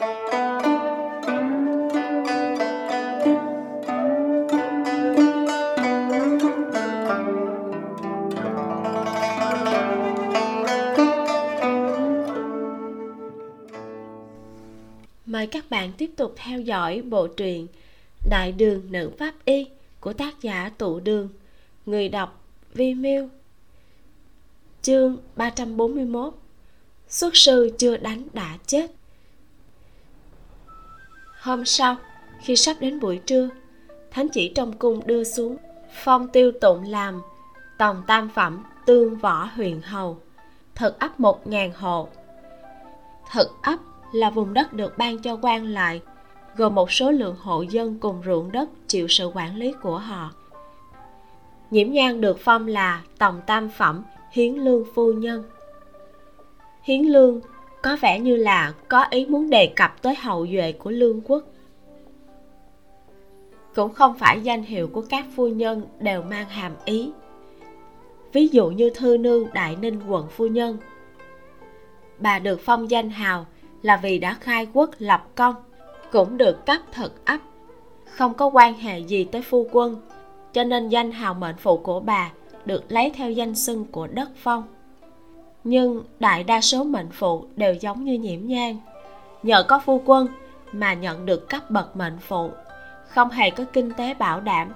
[0.00, 0.08] Mời
[15.46, 17.66] các bạn tiếp tục theo dõi bộ truyện
[18.30, 19.66] Đại đường nữ pháp y
[20.00, 21.28] của tác giả Tụ Đường,
[21.86, 22.44] Người đọc
[22.74, 23.28] Vi Miu
[24.82, 26.34] Chương 341
[27.08, 28.99] Xuất sư chưa đánh đã chết.
[31.40, 31.96] Hôm sau,
[32.40, 33.48] khi sắp đến buổi trưa
[34.10, 35.56] Thánh chỉ trong cung đưa xuống
[36.04, 37.22] Phong tiêu tụng làm
[37.78, 40.18] Tòng tam phẩm tương võ huyền hầu
[40.74, 42.08] Thực ấp một ngàn hộ.
[43.32, 43.76] Thực ấp
[44.12, 46.00] là vùng đất được ban cho quan lại
[46.56, 50.30] gồm một số lượng hộ dân cùng ruộng đất chịu sự quản lý của họ.
[51.70, 55.44] Nhiễm nhan được phong là tòng tam phẩm hiến lương phu nhân.
[56.82, 57.40] Hiến lương
[57.82, 61.44] có vẻ như là có ý muốn đề cập tới hậu duệ của lương quốc.
[63.74, 67.10] Cũng không phải danh hiệu của các phu nhân đều mang hàm ý.
[68.32, 70.76] Ví dụ như thư nương, đại ninh, quận phu nhân.
[72.18, 73.46] Bà được phong danh hào
[73.82, 75.54] là vì đã khai quốc lập công,
[76.12, 77.38] cũng được cấp thực ấp.
[78.04, 80.00] Không có quan hệ gì tới phu quân,
[80.52, 82.30] cho nên danh hào mệnh phụ của bà
[82.64, 84.62] được lấy theo danh xưng của đất phong
[85.64, 88.78] nhưng đại đa số mệnh phụ đều giống như nhiễm nhang.
[89.42, 90.28] Nhờ có phu quân
[90.72, 92.50] mà nhận được cấp bậc mệnh phụ,
[93.08, 94.72] không hề có kinh tế bảo đảm.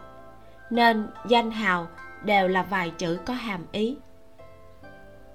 [0.70, 1.86] Nên danh hào
[2.24, 3.96] đều là vài chữ có hàm ý.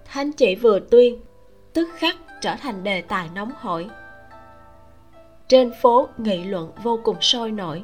[0.06, 1.22] Thánh chỉ vừa tuyên,
[1.74, 3.90] tức khắc trở thành đề tài nóng hổi.
[5.48, 7.84] Trên phố nghị luận vô cùng sôi nổi.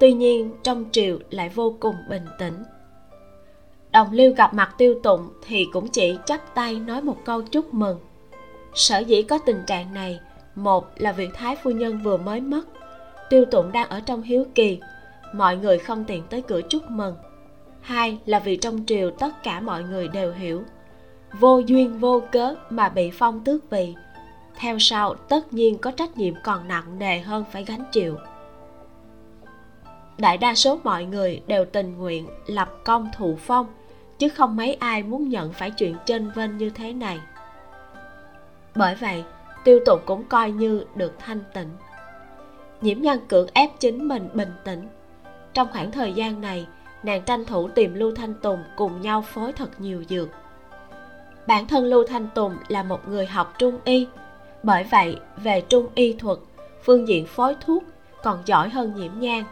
[0.00, 2.62] Tuy nhiên trong triều lại vô cùng bình tĩnh
[3.94, 7.74] đồng lưu gặp mặt tiêu tụng thì cũng chỉ chắp tay nói một câu chúc
[7.74, 7.98] mừng.
[8.74, 10.20] Sở dĩ có tình trạng này,
[10.54, 12.62] một là việc thái phu nhân vừa mới mất.
[13.30, 14.80] Tiêu tụng đang ở trong hiếu kỳ,
[15.32, 17.16] mọi người không tiện tới cửa chúc mừng.
[17.80, 20.62] Hai là vì trong triều tất cả mọi người đều hiểu.
[21.40, 23.94] Vô duyên vô cớ mà bị phong tước vị,
[24.56, 28.16] theo sau tất nhiên có trách nhiệm còn nặng nề hơn phải gánh chịu.
[30.18, 33.66] Đại đa số mọi người đều tình nguyện lập công thụ phong
[34.18, 37.20] chứ không mấy ai muốn nhận phải chuyện trên vênh như thế này.
[38.74, 39.24] Bởi vậy,
[39.64, 41.68] tiêu tụng cũng coi như được thanh tịnh.
[42.80, 44.88] Nhiễm nhân cưỡng ép chính mình bình tĩnh.
[45.52, 46.66] Trong khoảng thời gian này,
[47.02, 50.28] nàng tranh thủ tìm lưu thanh tùng cùng nhau phối thật nhiều dược.
[51.46, 54.06] Bản thân lưu thanh tùng là một người học trung y,
[54.62, 56.38] bởi vậy về trung y thuật,
[56.84, 57.82] phương diện phối thuốc
[58.22, 59.44] còn giỏi hơn nhiễm nhan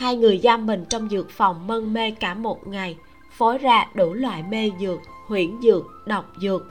[0.00, 2.96] hai người giam mình trong dược phòng mân mê cả một ngày
[3.40, 6.62] phối ra đủ loại mê dược, huyễn dược, độc dược.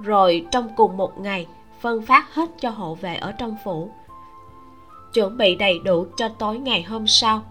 [0.00, 1.46] Rồi trong cùng một ngày,
[1.80, 3.90] phân phát hết cho hộ vệ ở trong phủ.
[5.12, 7.42] Chuẩn bị đầy đủ cho tối ngày hôm sau,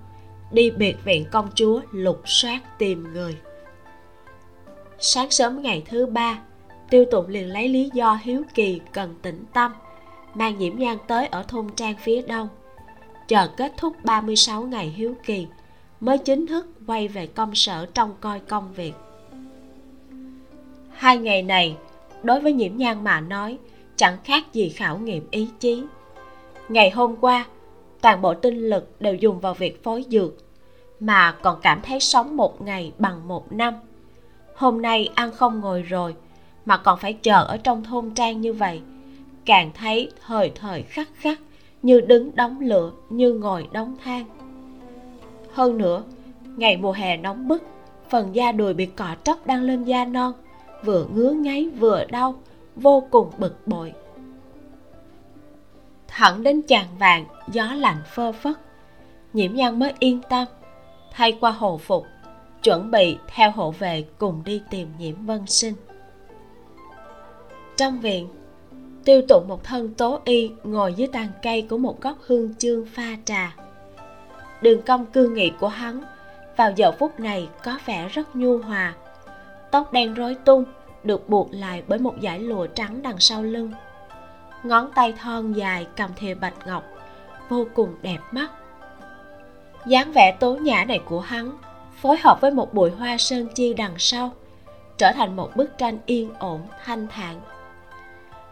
[0.51, 3.37] đi biệt viện công chúa lục soát tìm người.
[4.99, 6.39] Sáng sớm ngày thứ ba,
[6.89, 9.71] tiêu tụng liền lấy lý do hiếu kỳ cần tĩnh tâm,
[10.33, 12.47] mang nhiễm nhan tới ở thôn trang phía đông.
[13.27, 15.47] Chờ kết thúc 36 ngày hiếu kỳ
[16.01, 18.93] mới chính thức quay về công sở trong coi công việc.
[20.91, 21.77] Hai ngày này,
[22.23, 23.57] đối với nhiễm nhan mà nói,
[23.95, 25.83] chẳng khác gì khảo nghiệm ý chí.
[26.69, 27.45] Ngày hôm qua,
[28.01, 30.31] toàn bộ tinh lực đều dùng vào việc phối dược,
[30.99, 33.73] mà còn cảm thấy sống một ngày bằng một năm.
[34.55, 36.15] Hôm nay ăn không ngồi rồi,
[36.65, 38.81] mà còn phải chờ ở trong thôn trang như vậy,
[39.45, 41.39] càng thấy thời thời khắc khắc
[41.81, 44.40] như đứng đóng lửa, như ngồi đóng than
[45.53, 46.03] hơn nữa,
[46.57, 47.63] ngày mùa hè nóng bức,
[48.09, 50.33] phần da đùi bị cọ tróc đang lên da non,
[50.83, 52.35] vừa ngứa ngáy vừa đau,
[52.75, 53.93] vô cùng bực bội.
[56.07, 58.55] Thẳng đến chàng vàng, gió lạnh phơ phất.
[59.33, 60.47] Nhiễm nhan mới yên tâm,
[61.11, 62.05] thay qua hồ phục,
[62.63, 65.73] chuẩn bị theo hộ vệ cùng đi tìm nhiễm vân sinh.
[67.77, 68.27] Trong viện,
[69.05, 72.85] tiêu tụ một thân tố y ngồi dưới tàn cây của một góc hương chương
[72.85, 73.55] pha trà
[74.61, 76.01] đường cong cư nghị của hắn.
[76.57, 78.93] Vào giờ phút này có vẻ rất nhu hòa.
[79.71, 80.65] Tóc đen rối tung,
[81.03, 83.71] được buộc lại bởi một dải lụa trắng đằng sau lưng.
[84.63, 86.83] Ngón tay thon dài cầm thìa bạch ngọc,
[87.49, 88.51] vô cùng đẹp mắt.
[89.85, 91.51] Dáng vẻ tố nhã này của hắn
[92.01, 94.31] phối hợp với một bụi hoa sơn chi đằng sau,
[94.97, 97.41] trở thành một bức tranh yên ổn, thanh thản.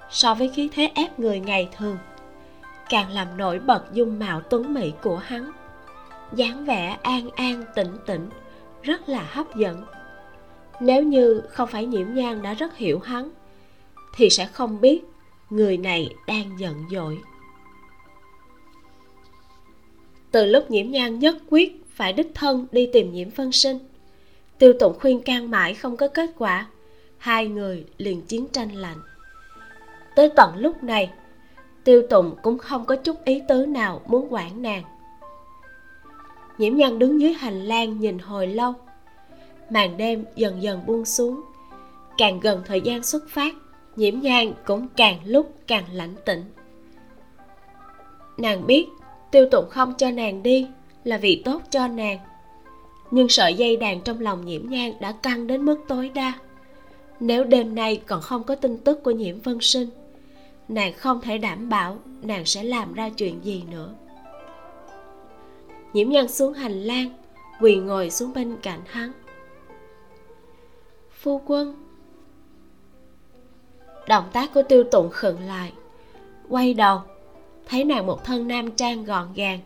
[0.10, 1.98] So với khí thế ép người ngày thường,
[2.90, 5.52] càng làm nổi bật dung mạo tuấn mỹ của hắn
[6.34, 8.30] dáng vẻ an an, tĩnh tĩnh,
[8.82, 9.86] rất là hấp dẫn.
[10.82, 13.30] Nếu như không phải nhiễm nhan đã rất hiểu hắn,
[14.16, 15.02] thì sẽ không biết
[15.50, 17.20] người này đang giận dỗi.
[20.32, 23.80] Từ lúc nhiễm nhan nhất quyết phải đích thân đi tìm nhiễm phân sinh,
[24.58, 26.68] tiêu tụng khuyên can mãi không có kết quả,
[27.18, 28.98] hai người liền chiến tranh lạnh.
[30.16, 31.12] Tới tận lúc này,
[31.84, 34.84] tiêu tụng cũng không có chút ý tứ nào muốn quản nàng
[36.60, 38.74] nhiễm nhan đứng dưới hành lang nhìn hồi lâu.
[39.70, 41.42] Màn đêm dần dần buông xuống.
[42.18, 43.56] Càng gần thời gian xuất phát,
[43.96, 46.44] nhiễm nhan cũng càng lúc càng lãnh tĩnh.
[48.38, 48.88] Nàng biết
[49.32, 50.68] tiêu tụng không cho nàng đi
[51.04, 52.18] là vì tốt cho nàng.
[53.12, 56.34] Nhưng sợi dây đàn trong lòng nhiễm nhan đã căng đến mức tối đa.
[57.20, 59.90] Nếu đêm nay còn không có tin tức của nhiễm vân sinh,
[60.68, 63.94] nàng không thể đảm bảo nàng sẽ làm ra chuyện gì nữa
[65.94, 67.10] nhiễm nhan xuống hành lang
[67.62, 69.12] quỳ ngồi xuống bên cạnh hắn.
[71.12, 71.76] Phu quân.
[74.08, 75.74] Động tác của tiêu tụng khựng lại
[76.50, 77.02] quay đầu
[77.68, 79.60] thấy nàng một thân nam trang gọn gàng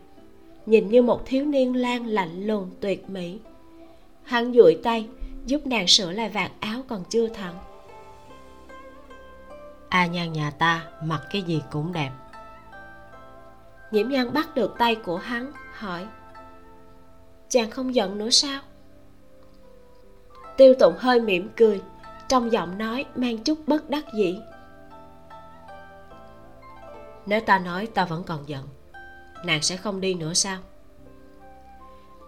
[0.66, 3.38] nhìn như một thiếu niên lang lạnh lùng tuyệt mỹ.
[4.22, 5.08] Hắn duỗi tay
[5.46, 7.54] giúp nàng sửa lại vạt áo còn chưa thẳng.
[9.88, 12.10] A nhan nhà ta mặc cái gì cũng đẹp.
[13.90, 16.06] Nhiễm nhan bắt được tay của hắn hỏi,
[17.48, 18.60] chàng không giận nữa sao?
[20.56, 21.82] Tiêu tụng hơi mỉm cười,
[22.28, 24.40] trong giọng nói mang chút bất đắc dĩ.
[27.26, 28.68] Nếu ta nói ta vẫn còn giận,
[29.44, 30.58] nàng sẽ không đi nữa sao?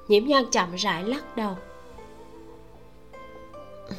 [0.08, 1.56] Nhiễm nhan chậm rãi lắc đầu.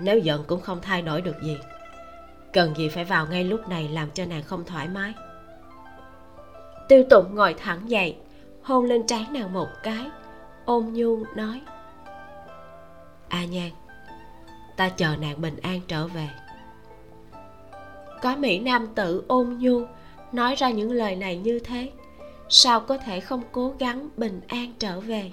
[0.00, 1.58] Nếu giận cũng không thay đổi được gì,
[2.52, 5.14] cần gì phải vào ngay lúc này làm cho nàng không thoải mái.
[6.88, 8.16] Tiêu tụng ngồi thẳng dậy
[8.68, 10.10] hôn lên trán nàng một cái
[10.64, 11.62] ôm nhu nói,
[13.28, 13.70] a à nhan
[14.76, 16.28] ta chờ nàng bình an trở về.
[18.22, 19.80] Có mỹ nam tử ôn nhu
[20.32, 21.90] nói ra những lời này như thế,
[22.48, 25.30] sao có thể không cố gắng bình an trở về?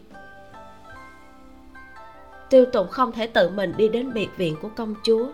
[2.49, 5.27] Tiêu tụng không thể tự mình đi đến biệt viện của công chúa.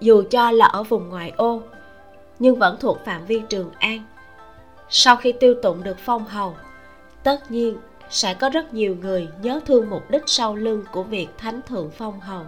[0.00, 1.62] Dù cho là ở vùng ngoại ô,
[2.38, 4.02] nhưng vẫn thuộc phạm vi trường an
[4.88, 6.56] sau khi tiêu tụng được phong hầu,
[7.22, 7.76] tất nhiên
[8.10, 11.90] sẽ có rất nhiều người nhớ thương mục đích sau lưng của việc thánh thượng
[11.90, 12.44] phong hầu.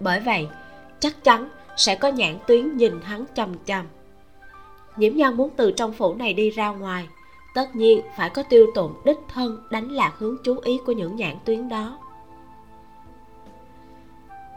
[0.00, 0.48] Bởi vậy,
[1.00, 3.86] chắc chắn sẽ có nhãn tuyến nhìn hắn chằm chằm
[4.96, 7.08] nhiễm nhan muốn từ trong phủ này đi ra ngoài,
[7.54, 11.16] tất nhiên phải có tiêu tụng đích thân đánh lạc hướng chú ý của những
[11.16, 11.98] nhãn tuyến đó.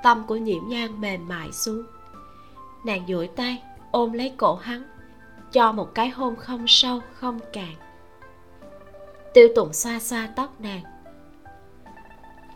[0.04, 1.84] Tâm của nhiễm nhan mềm mại xuống.
[2.84, 4.84] Nàng duỗi tay ôm lấy cổ hắn
[5.52, 7.74] cho một cái hôn không sâu, không cạn.
[9.34, 10.84] Tiêu tụng xoa xoa tóc nàng.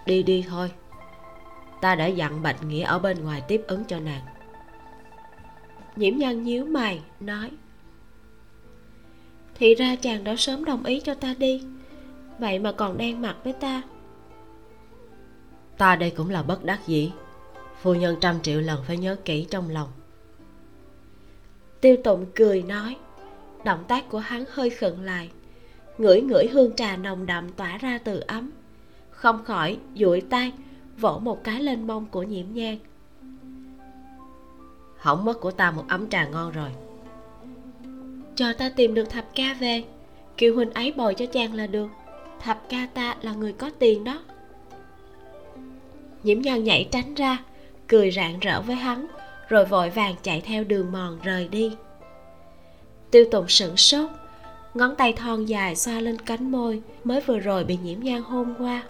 [0.06, 0.72] Đi đi thôi.
[1.82, 4.22] Ta đã dặn bạch nghĩa ở bên ngoài tiếp ứng cho nàng.
[5.96, 7.52] Nhiễm nhân nhíu mày, nói.
[9.56, 11.64] Thì ra chàng đã sớm đồng ý cho ta đi.
[12.40, 13.82] Vậy mà còn đang mặt với ta.
[15.78, 17.12] Ta đây cũng là bất đắc dĩ.
[17.82, 19.88] Phu nhân trăm triệu lần phải nhớ kỹ trong lòng
[21.82, 22.96] tiêu tụng cười nói.
[23.66, 25.30] Động tác của hắn hơi khựng lại.
[25.98, 28.52] Ngửi ngửi hương trà nồng đậm tỏa ra từ ấm.
[29.12, 30.52] Không khỏi duỗi tay,
[30.98, 32.78] vỗ một cái lên mông của nhiễm nhang
[35.02, 36.70] hỏng mất của ta một ấm trà ngon rồi.
[38.36, 39.84] Chờ ta tìm được thập ca về.
[40.38, 41.88] Kiều huynh ấy bồi cho chàng là được.
[42.40, 44.22] Thập ca ta là người có tiền đó.
[46.24, 47.38] Nhiễm nhan nhảy tránh ra,
[47.88, 49.08] cười rạng rỡ với hắn
[49.52, 51.76] rồi vội vàng chạy theo đường mòn rời đi.
[53.12, 54.10] Tiêu tụng sửng sốt,
[54.74, 58.54] ngón tay thon dài xoa lên cánh môi mới vừa rồi bị nhiễm nhan hôn
[58.60, 58.84] qua.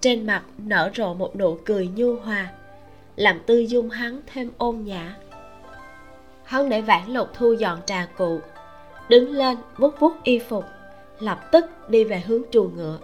[0.00, 2.52] Trên mặt nở rộ một nụ cười nhu hòa,
[3.16, 5.16] làm tư dung hắn thêm ôn nhã.
[6.44, 8.40] Hắn để vãn lục thu dọn trà cụ,
[9.08, 10.64] đứng lên vuốt vuốt y phục,
[11.20, 12.98] lập tức đi về hướng chuồng ngựa.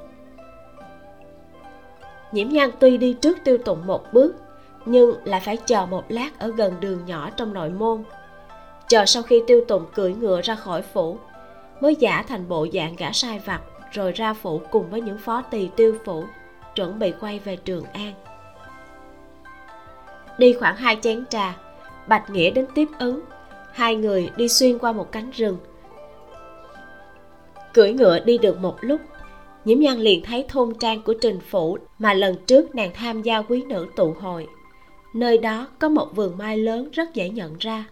[2.32, 4.41] Nhiễm nhan tuy đi trước tiêu tụng một bước
[4.84, 8.02] nhưng lại phải chờ một lát ở gần đường nhỏ trong nội môn.
[8.88, 11.18] Chờ sau khi tiêu tùng cưỡi ngựa ra khỏi phủ,
[11.80, 13.60] mới giả thành bộ dạng gã sai vặt,
[13.92, 16.24] rồi ra phủ cùng với những phó tỳ tiêu phủ,
[16.74, 18.12] chuẩn bị quay về trường an.
[20.38, 21.56] Đi khoảng hai chén trà,
[22.06, 23.20] bạch nghĩa đến tiếp ứng.
[23.72, 25.56] Hai người đi xuyên qua một cánh rừng.
[27.74, 29.00] Cưỡi ngựa đi được một lúc,
[29.64, 33.42] nhiễm nhan liền thấy thôn trang của trình phủ mà lần trước nàng tham gia
[33.42, 34.48] quý nữ tụ hội
[35.12, 37.84] nơi đó có một vườn mai lớn rất dễ nhận ra.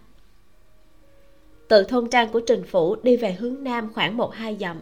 [1.67, 4.77] Từ thôn trang của trình phủ đi về hướng nam khoảng một hai dặm,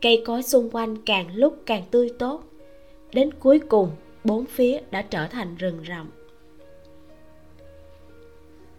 [0.00, 2.42] cây cối xung quanh càng lúc càng tươi tốt.
[3.12, 3.90] Đến cuối cùng,
[4.24, 6.10] bốn phía đã trở thành rừng rậm.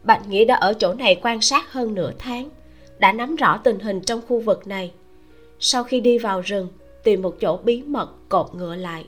[0.03, 2.49] Bạch nghĩa đã ở chỗ này quan sát hơn nửa tháng,
[2.99, 4.91] đã nắm rõ tình hình trong khu vực này.
[5.59, 6.67] Sau khi đi vào rừng,
[7.03, 9.05] tìm một chỗ bí mật cột ngựa lại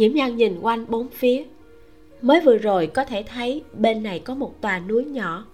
[0.00, 1.44] nhiễm nhan nhìn quanh bốn phía.
[2.22, 5.46] Mới vừa rồi có thể thấy bên này có một tòa núi nhỏ.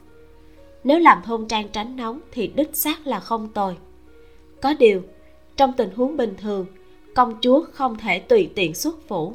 [0.84, 3.76] Nếu làm thôn trang tránh nóng thì đích xác là không tồi.
[4.62, 5.02] Có điều,
[5.56, 6.66] trong tình huống bình thường,
[7.14, 9.34] công chúa không thể tùy tiện xuất phủ.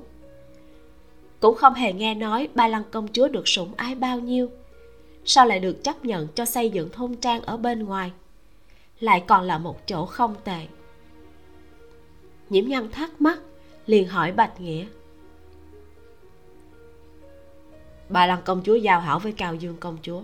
[1.40, 4.50] Cũng không hề nghe nói ba lăng công chúa được sủng ái bao nhiêu.
[5.26, 8.12] Sao lại được chấp nhận cho xây dựng thôn trang ở bên ngoài?
[9.00, 10.68] Lại còn là một chỗ không tệ.
[12.50, 13.40] Nhiễm nhân thắc mắc,
[13.86, 14.86] liền hỏi bạch nghĩa.
[18.12, 20.22] Bà lăng công chúa giao hảo với cao dương công chúa.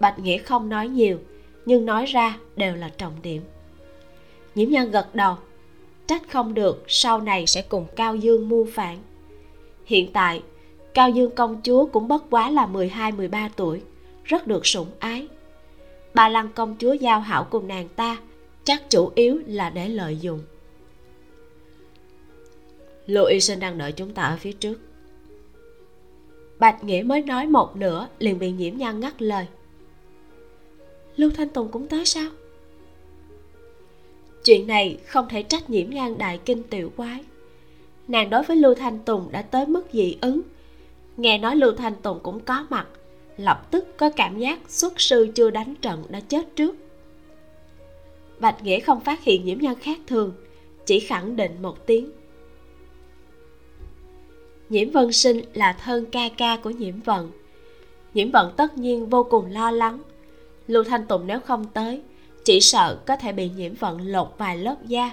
[0.00, 1.18] Bạch nghĩa không nói nhiều,
[1.66, 3.42] nhưng nói ra đều là trọng điểm.
[4.54, 5.36] Nhiễm nhân gật đầu,
[6.06, 8.98] trách không được, sau này sẽ cùng cao dương mưu phản.
[9.84, 10.42] Hiện tại,
[10.94, 13.82] cao dương công chúa cũng bất quá là 12-13 tuổi,
[14.24, 15.28] rất được sủng ái.
[16.14, 18.16] Bà lăng công chúa giao hảo cùng nàng ta,
[18.64, 20.40] chắc chủ yếu là để lợi dụng.
[23.06, 24.87] Lưu y sinh đang đợi chúng ta ở phía trước
[26.58, 29.46] bạch nghĩa mới nói một nửa, liền bị nhiễm nhan ngắt lời.
[31.16, 32.30] Lưu thanh tùng cũng tới sao?
[34.44, 37.24] Chuyện này không thể trách nhiễm nhan đại kinh tiểu quái.
[38.08, 40.40] Nàng đối với lưu thanh tùng đã tới mức dị ứng.
[41.16, 42.88] Nghe nói lưu thanh tùng cũng có mặt,
[43.36, 46.76] lập tức có cảm giác xuất sư chưa đánh trận đã chết trước.
[48.40, 50.32] Bạch nghĩa không phát hiện nhiễm nhan khác thường,
[50.86, 52.10] chỉ khẳng định một tiếng
[54.68, 57.30] nhiễm vân sinh là thân ca ca của nhiễm vận.
[58.14, 59.98] Nhiễm vận tất nhiên vô cùng lo lắng.
[60.66, 62.02] Lưu thanh tùng nếu không tới,
[62.44, 65.12] chỉ sợ có thể bị nhiễm vận lột vài lớp da.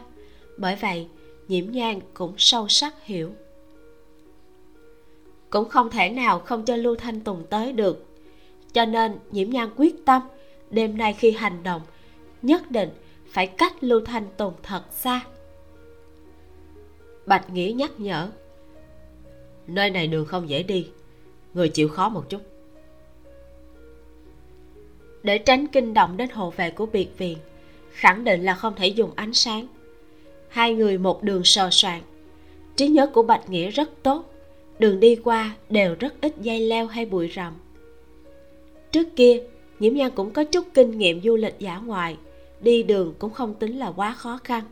[0.57, 1.07] Bởi vậy,
[1.47, 3.31] nhiễm nhan cũng sâu sắc hiểu.
[5.49, 8.05] Cũng không thể nào không cho lưu thanh tùng tới được.
[8.73, 10.21] Cho nên nhiễm nhan quyết tâm,
[10.69, 11.81] đêm nay khi hành động,
[12.41, 12.89] nhất định
[13.29, 15.21] phải cách lưu thanh tùng thật xa.
[17.25, 18.29] Bạch nghĩa nhắc nhở
[19.67, 20.87] nơi này đường không dễ đi.
[21.53, 22.41] Người chịu khó một chút.
[25.23, 27.37] Để tránh kinh động đến hộ vệ của biệt viện,
[27.91, 29.67] khẳng định là không thể dùng ánh sáng.
[30.47, 32.01] Hai người một đường sờ soạn.
[32.75, 34.31] Trí nhớ của bạch nghĩa rất tốt.
[34.79, 37.53] Đường đi qua đều rất ít dây leo hay bụi rậm.
[38.91, 39.43] Trước kia,
[39.79, 42.17] nhiễm nhan cũng có chút kinh nghiệm du lịch giả ngoại.
[42.61, 44.63] Đi đường cũng không tính là quá khó khăn.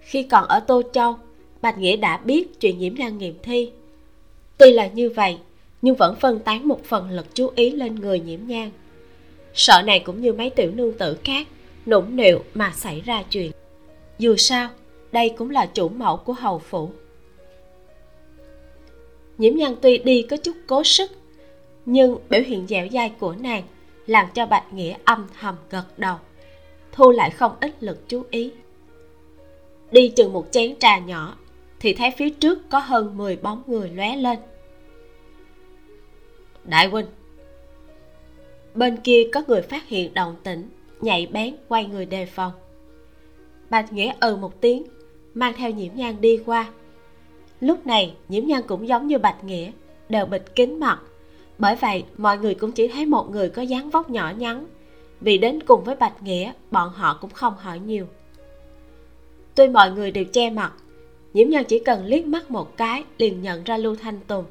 [0.00, 1.16] Khi còn ở tô châu
[1.62, 3.70] bạch nghĩa đã biết chuyện nhiễm nhan nghiệm thi.
[4.58, 5.38] Tuy là như vậy,
[5.82, 8.70] nhưng vẫn phân tán một phần lực chú ý lên người nhiễm nhan.
[9.54, 11.46] Sợ này cũng như mấy tiểu nương tử khác,
[11.86, 13.50] nũng nịu mà xảy ra chuyện.
[14.18, 14.68] Dù sao,
[15.12, 16.90] đây cũng là chủ mẫu của hầu phủ.
[19.38, 21.10] Nhiễm nhan tuy đi có chút cố sức,
[21.86, 23.62] nhưng biểu hiện dẻo dai của nàng
[24.06, 26.16] làm cho bạch nghĩa âm thầm gật đầu,
[26.92, 28.50] thu lại không ít lực chú ý.
[29.90, 31.36] Đi chừng một chén trà nhỏ
[31.80, 34.38] thì thấy phía trước có hơn 10 bóng người lóe lên.
[36.64, 37.06] Đại huynh!
[38.74, 40.68] Bên kia có người phát hiện động tĩnh
[41.00, 42.52] nhạy bén quay người đề phòng.
[43.70, 44.82] Bạch nghĩa ừ một tiếng,
[45.34, 46.70] mang theo nhiễm nhan đi qua.
[47.60, 49.70] Lúc này, nhiễm nhan cũng giống như bạch nghĩa,
[50.08, 51.00] đều bịt kín mặt.
[51.58, 54.66] Bởi vậy, mọi người cũng chỉ thấy một người có dáng vóc nhỏ nhắn.
[55.20, 58.06] Vì đến cùng với bạch nghĩa, bọn họ cũng không hỏi nhiều.
[59.54, 60.72] Tuy mọi người đều che mặt
[61.38, 64.44] nhiễm nhân chỉ cần liếc mắt một cái, liền nhận ra lưu thanh tùng.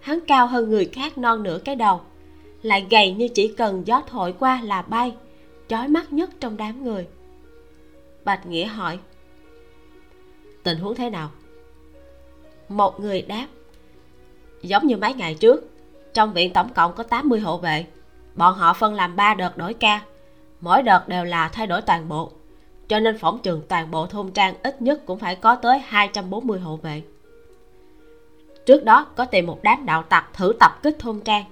[0.00, 2.00] Hắn cao hơn người khác non nửa cái đầu,
[2.62, 5.14] lại gầy như chỉ cần gió thổi qua là bay,
[5.68, 7.06] chói mắt nhất trong đám người.
[8.24, 8.98] Bạch nghĩa hỏi,
[10.62, 11.30] tình huống thế nào?
[12.68, 13.46] Một người đáp,
[14.62, 15.70] giống như mấy ngày trước,
[16.14, 17.86] trong viện tổng cộng có 80 hộ vệ.
[18.34, 20.02] Bọn họ phân làm ba đợt đổi ca,
[20.60, 22.32] mỗi đợt đều là thay đổi toàn bộ
[22.88, 26.60] cho nên phỏng trường toàn bộ thôn trang ít nhất cũng phải có tới 240
[26.60, 27.02] hộ vệ.
[28.66, 31.44] Trước đó, có tìm một đám đạo tặc thử tập kích thôn trang.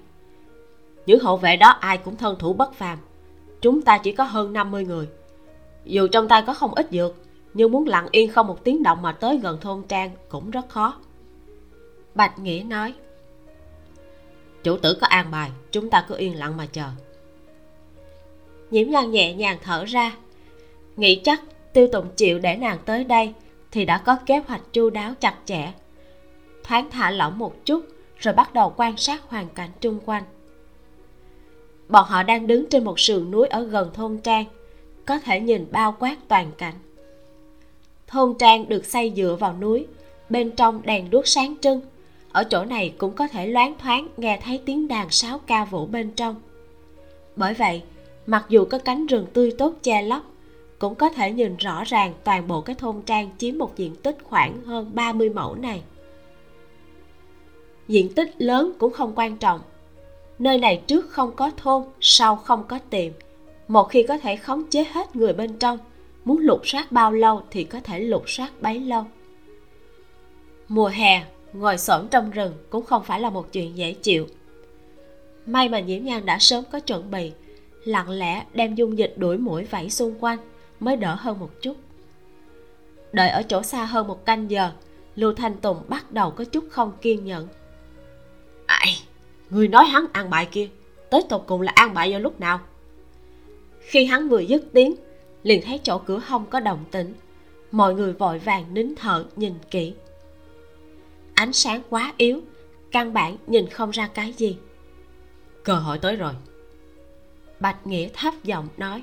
[1.07, 2.99] Những hộ vệ đó ai cũng thân thủ bất phàm.
[3.61, 5.09] Chúng ta chỉ có hơn 50 người.
[5.85, 7.15] Dù trong tay có không ít dược,
[7.55, 10.69] nhưng muốn lặng yên không một tiếng động mà tới gần thôn trang cũng rất
[10.69, 10.95] khó.
[12.15, 12.95] Bạch nghĩa nói,
[14.63, 16.89] chủ tử có an bài, chúng ta cứ yên lặng mà chờ.
[18.71, 20.13] Nhiễm nhan nhẹ nhàng thở ra
[20.97, 23.33] nghĩ chắc, tiêu tụng chịu để nàng tới đây
[23.71, 25.73] thì đã có kế hoạch chu đáo chặt chẽ.
[26.65, 27.85] Thoáng thả lỏng một chút,
[28.19, 30.25] rồi bắt đầu quan sát hoàn cảnh chung quanh.
[31.89, 34.45] Bọn họ đang đứng trên một sườn núi ở gần thôn trang,
[35.07, 36.75] có thể nhìn bao quát toàn cảnh.
[38.07, 39.87] Thôn trang được xây dựa vào núi,
[40.29, 41.81] bên trong đèn đuốc sáng trưng.
[42.33, 45.87] Ở chỗ này cũng có thể loáng thoáng nghe thấy tiếng đàn sáo ca vũ
[45.87, 46.35] bên trong.
[47.37, 47.83] Bởi vậy,
[48.27, 50.23] mặc dù có cánh rừng tươi tốt che lấp
[50.83, 54.17] cũng có thể nhìn rõ ràng toàn bộ cái thôn trang chiếm một diện tích
[54.25, 55.83] khoảng hơn 30 mẫu này.
[57.89, 59.61] Diện tích lớn cũng không quan trọng.
[60.39, 63.13] Nơi này trước không có thôn, sau không có tiệm.
[63.69, 65.79] Một khi có thể khống chế hết người bên trong,
[66.25, 69.05] muốn lục soát bao lâu thì có thể lục soát bấy lâu.
[70.69, 74.27] Mùa hè, ngồi xổm trong rừng cũng không phải là một chuyện dễ chịu.
[75.47, 77.33] May mà nhiễm nhan đã sớm có chuẩn bị,
[77.85, 80.39] lặng lẽ đem dung dịch đuổi mũi vẫy xung quanh
[80.85, 81.77] mới đỡ hơn một chút.
[83.13, 84.73] Đợi ở chỗ xa hơn một canh giờ,
[85.17, 87.49] lưu thanh tùng bắt đầu có chút không kiên nhẫn.
[88.67, 88.89] Ai,
[89.51, 90.69] người nói hắn ăn bại kia,
[91.11, 92.61] tới tột cùng là ăn bại vào lúc nào?
[93.81, 94.95] Khi hắn vừa dứt tiếng,
[95.43, 97.15] liền thấy chỗ cửa hông có động tĩnh.
[97.71, 99.95] Mọi người vội vàng nín thở nhìn kỹ.
[101.35, 102.41] Ánh sáng quá yếu,
[102.91, 104.57] căn bản nhìn không ra cái gì.
[105.63, 106.33] Cơ hội tới rồi.
[107.61, 109.03] Bạch nghĩa thấp giọng nói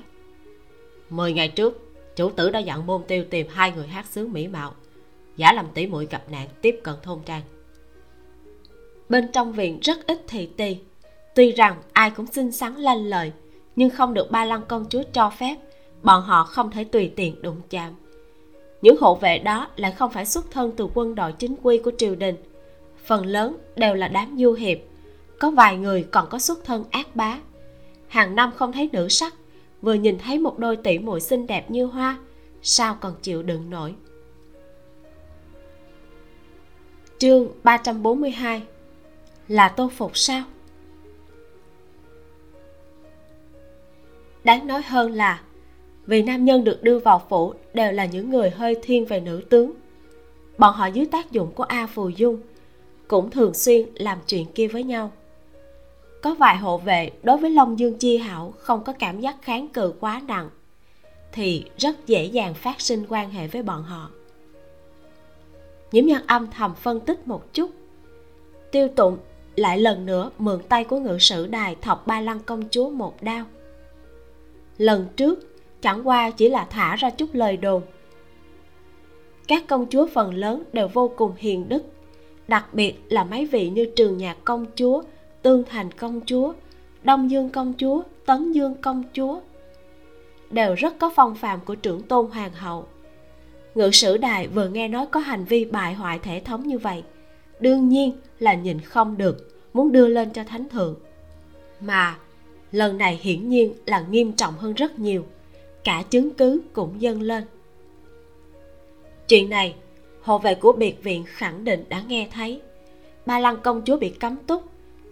[1.10, 4.48] mười ngày trước, chủ tử đã dặn môn tiêu tìm hai người hát sướng mỹ
[4.48, 4.74] mạo.
[5.36, 7.42] Giả làm tỷ muội gặp nạn, tiếp cận thôn trang.
[9.08, 10.76] Bên trong viện rất ít thị tỳ.
[11.34, 13.32] Tuy rằng ai cũng xinh xắn lanh lợi,
[13.76, 15.56] nhưng không được ba lăng công chúa cho phép.
[16.02, 17.94] Bọn họ không thể tùy tiện đụng chạm.
[18.82, 21.92] Những hộ vệ đó lại không phải xuất thân từ quân đội chính quy của
[21.98, 22.36] triều đình.
[23.04, 24.78] Phần lớn đều là đám du hiệp.
[25.38, 27.38] Có vài người còn có xuất thân ác bá.
[28.08, 29.34] Hàng năm không thấy nữ sắc
[29.82, 32.18] vừa nhìn thấy một đôi tỷ muội xinh đẹp như hoa,
[32.62, 33.94] sao còn chịu đựng nổi.
[37.18, 38.62] Chương 342
[39.48, 40.42] là tô phục sao?
[44.44, 45.42] Đáng nói hơn là,
[46.06, 49.42] vì nam nhân được đưa vào phủ đều là những người hơi thiên về nữ
[49.50, 49.72] tướng.
[50.58, 52.40] Bọn họ dưới tác dụng của a phù dung
[53.08, 55.12] cũng thường xuyên làm chuyện kia với nhau
[56.22, 59.68] có vài hộ vệ đối với long dương chi hảo không có cảm giác kháng
[59.68, 60.50] cự quá nặng,
[61.32, 64.10] thì rất dễ dàng phát sinh quan hệ với bọn họ.
[65.92, 67.70] Nhiễm nhân âm thầm phân tích một chút.
[68.70, 69.18] Tiêu tụng
[69.56, 73.22] lại lần nữa mượn tay của ngự sử đài thọc ba lăng công chúa một
[73.22, 73.44] đao.
[74.78, 75.38] Lần trước,
[75.80, 77.82] chẳng qua chỉ là thả ra chút lời đồn.
[79.48, 81.82] Các công chúa phần lớn đều vô cùng hiền đức,
[82.48, 85.02] đặc biệt là mấy vị như trường nhạc công chúa
[85.42, 86.52] tương thành công chúa,
[87.02, 89.40] đông dương công chúa, tấn dương công chúa
[90.50, 92.86] đều rất có phong phạm của trưởng tôn hoàng hậu.
[93.74, 97.02] Ngự sử đài vừa nghe nói có hành vi bại hoại thể thống như vậy,
[97.60, 100.94] đương nhiên là nhìn không được, muốn đưa lên cho thánh thượng.
[101.80, 102.16] Mà
[102.72, 105.26] lần này hiển nhiên là nghiêm trọng hơn rất nhiều,
[105.84, 107.44] cả chứng cứ cũng dâng lên.
[109.28, 109.74] Chuyện này,
[110.22, 112.60] hộ vệ của biệt viện khẳng định đã nghe thấy.
[113.26, 114.62] Ba lăng công chúa bị cấm túc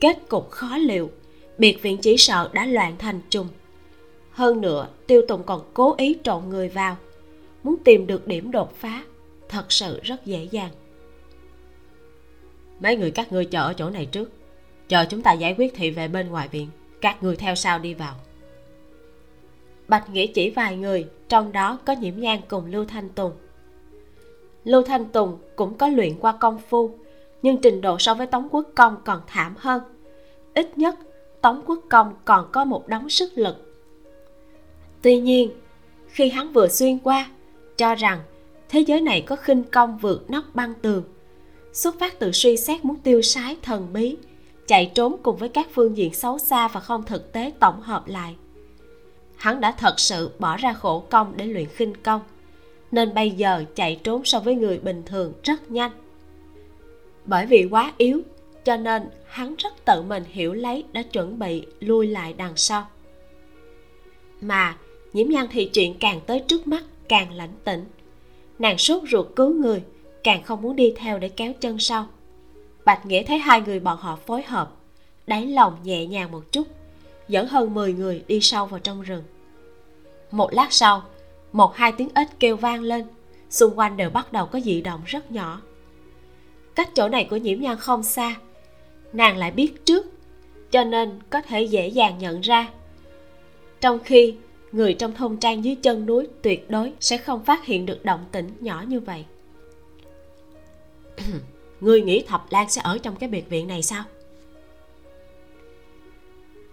[0.00, 1.10] kết cục khó liệu
[1.58, 3.48] biệt viện chỉ sợ đã loạn thành trùng
[4.30, 6.96] hơn nữa tiêu tùng còn cố ý trộn người vào
[7.62, 9.02] muốn tìm được điểm đột phá
[9.48, 10.70] thật sự rất dễ dàng.
[12.80, 14.32] Mấy người các ngươi chờ ở chỗ này trước
[14.88, 16.68] chờ chúng ta giải quyết thị về bên ngoài viện
[17.00, 18.14] các người theo sau đi vào.
[19.88, 23.32] Bạch nghĩa chỉ vài người trong đó có nhiễm nhan cùng lưu thanh tùng.
[24.64, 26.94] Lưu thanh tùng cũng có luyện qua công phu
[27.42, 29.82] nhưng trình độ so với tống quốc công còn thảm hơn.
[30.54, 30.94] Ít nhất,
[31.40, 33.74] tống quốc công còn có một đống sức lực.
[35.02, 35.50] Tuy nhiên,
[36.08, 37.30] khi hắn vừa xuyên qua,
[37.76, 38.20] cho rằng
[38.68, 41.04] thế giới này có khinh công vượt nóc băng tường,
[41.72, 44.16] xuất phát từ suy xét muốn tiêu sái thần bí,
[44.66, 48.08] chạy trốn cùng với các phương diện xấu xa và không thực tế tổng hợp
[48.08, 48.36] lại,
[49.36, 52.20] hắn đã thật sự bỏ ra khổ công để luyện khinh công.
[52.90, 55.90] Nên bây giờ chạy trốn so với người bình thường rất nhanh
[57.28, 58.20] bởi vì quá yếu,
[58.64, 62.86] cho nên hắn rất tự mình hiểu lấy đã chuẩn bị lui lại đằng sau.
[64.40, 64.76] Mà
[65.12, 67.84] nhiễm nhan thì chuyện càng tới trước mắt càng lãnh tĩnh.
[68.58, 69.82] Nàng sốt ruột cứu người,
[70.24, 72.06] càng không muốn đi theo để kéo chân sau.
[72.84, 74.72] Bạch nghĩa thấy hai người bọn họ phối hợp,
[75.26, 76.66] đáy lòng nhẹ nhàng một chút,
[77.28, 79.22] dẫn hơn 10 người đi sâu vào trong rừng.
[80.30, 81.02] Một lát sau,
[81.52, 83.06] một hai tiếng ếch kêu vang lên,
[83.50, 85.60] xung quanh đều bắt đầu có dị động rất nhỏ
[86.78, 88.36] cách chỗ này của nhiễm nhan không xa.
[89.12, 90.06] Nàng lại biết trước,
[90.70, 92.68] cho nên có thể dễ dàng nhận ra.
[93.80, 94.34] Trong khi
[94.72, 98.24] người trong thôn trang dưới chân núi tuyệt đối sẽ không phát hiện được động
[98.32, 99.24] tĩnh nhỏ như vậy.
[101.80, 104.04] Ngươi nghĩ thập lan sẽ ở trong cái biệt viện này sao?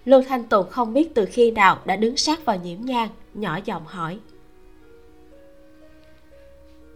[0.06, 3.60] Lưu thanh tùng không biết từ khi nào đã đứng sát vào nhiễm nhang nhỏ
[3.66, 4.20] giọng hỏi.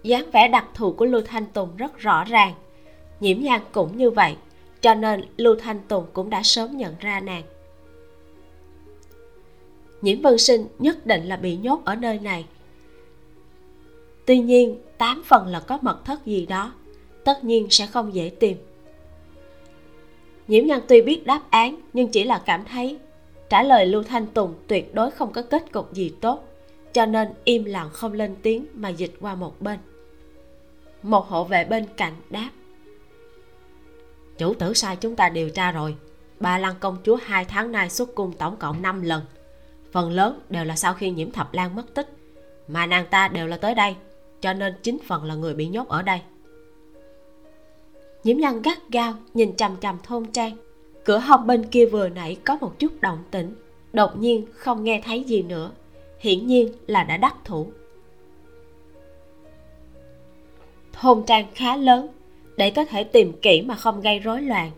[0.03, 2.53] Dáng vẻ đặc thù của lưu thanh tùng rất rõ ràng
[3.19, 4.35] nhiễm nhan cũng như vậy,
[4.81, 7.43] cho nên lưu thanh tùng cũng đã sớm nhận ra nàng.
[10.01, 12.45] Nhiễm vân sinh nhất định là bị nhốt ở nơi này.
[14.25, 16.73] Tuy nhiên, tám phần là có mật thất gì đó,
[17.23, 18.57] tất nhiên sẽ không dễ tìm.
[20.47, 22.97] Nhiễm nhan tuy biết đáp án, nhưng chỉ là cảm thấy
[23.49, 26.43] trả lời lưu thanh tùng tuyệt đối không có kết cục gì tốt,
[26.93, 29.79] cho nên im lặng không lên tiếng mà dịch qua một bên.
[31.03, 32.49] Một hộ vệ bên cạnh đáp
[34.39, 35.95] chủ tử sai chúng ta điều tra rồi.
[36.39, 39.21] Ba lăng công chúa hai tháng nay xuất cung tổng cộng 5 lần.
[39.91, 42.09] Phần lớn đều là sau khi nhiễm thập lan mất tích.
[42.67, 43.95] Mà nàng ta đều là tới đây,
[44.41, 46.21] cho nên chính phần là người bị nhốt ở đây.
[48.23, 50.57] Nhiễm nhân gắt gao nhìn chằm chằm thôn trang.
[51.05, 53.55] Cửa hông bên kia vừa nãy có một chút động tĩnh,
[53.93, 55.71] đột nhiên không nghe thấy gì nữa.
[56.19, 57.71] Hiển nhiên là đã đắc thủ.
[60.93, 62.07] Thôn trang khá lớn
[62.59, 64.71] để có thể tìm kỹ mà không gây rối loạn.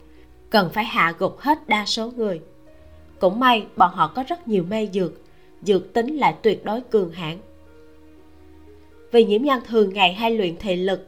[0.50, 2.42] Cần phải hạ gục hết đa số người.
[3.20, 5.12] Cũng may, bọn họ có rất nhiều mê dược.
[5.62, 7.38] Dược tính lại tuyệt đối cường hãn.
[9.12, 11.08] Vì nhiễm nhân thường ngày hay luyện thị lực,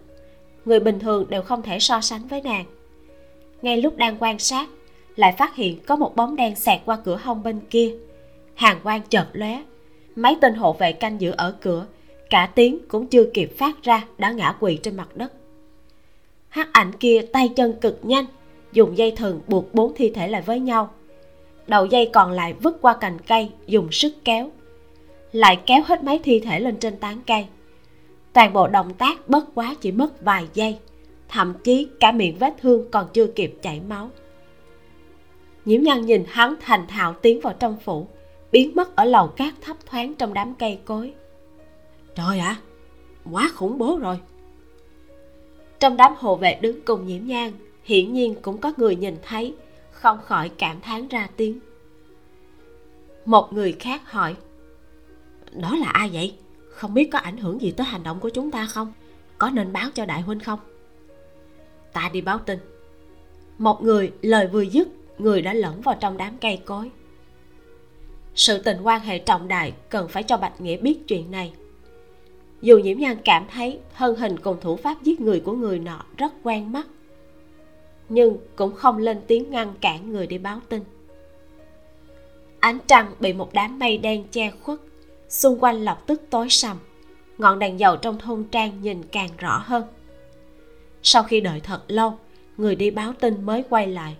[0.65, 2.65] người bình thường đều không thể so sánh với nàng.
[3.62, 4.69] Ngay lúc đang quan sát,
[5.15, 7.95] lại phát hiện có một bóng đen xẹt qua cửa hông bên kia.
[8.55, 9.63] Hàng quan chợt lóe.
[10.15, 11.86] Mấy tên hộ vệ canh giữ ở cửa,
[12.29, 15.33] cả tiếng cũng chưa kịp phát ra đã ngã quỵ trên mặt đất
[16.54, 18.26] hắc ảnh kia tay chân cực nhanh
[18.72, 20.92] dùng dây thừng buộc bốn thi thể lại với nhau.
[21.68, 24.52] Đầu dây còn lại vứt qua cành cây dùng sức kéo.
[25.32, 27.46] Lại kéo hết mấy thi thể lên trên tán cây.
[28.34, 30.78] Toàn bộ động tác bất quá chỉ mất vài giây
[31.30, 34.10] thậm chí cả miệng vết thương còn chưa kịp chảy máu.
[35.66, 38.08] Nhiễm nhân nhìn hắn thành thạo tiến vào trong phủ
[38.52, 41.13] biến mất ở lầu cát thấp thoáng trong đám cây cối.
[42.16, 42.62] Trời ạ à,
[43.32, 44.20] quá khủng bố rồi
[45.84, 47.52] trong đám hộ vệ đứng cùng nhiễm nhang,
[47.84, 49.56] hiển nhiên cũng có người nhìn thấy,
[49.91, 51.60] không khỏi cảm thán ra tiếng.
[53.26, 54.36] Một người khác hỏi,
[55.52, 56.36] đó là ai vậy?
[56.69, 58.93] Không biết có ảnh hưởng gì tới hành động của chúng ta không?
[59.38, 60.60] Có nên báo cho đại huynh không?
[61.93, 62.60] Ta đi báo tin.
[63.58, 66.91] Một người lời vừa dứt, người đã lẫn vào trong đám cây cối.
[68.36, 71.54] Sự tình quan hệ trọng đại cần phải cho bạch nghĩa biết chuyện này
[72.63, 76.06] dù nhiễm nhan cảm thấy thân hình cùng thủ pháp giết người của người nọ
[76.17, 76.88] rất quen mắt,
[78.10, 80.84] nhưng cũng không lên tiếng ngăn cản người đi báo tin.
[82.60, 84.80] Ánh trăng bị một đám mây đen che khuất,
[85.30, 86.78] xung quanh lập tức tối sầm,
[87.38, 89.84] ngọn đèn dầu trong thôn trang nhìn càng rõ hơn.
[91.02, 92.17] Sau khi đợi thật lâu,
[92.58, 94.17] người đi báo tin mới quay lại.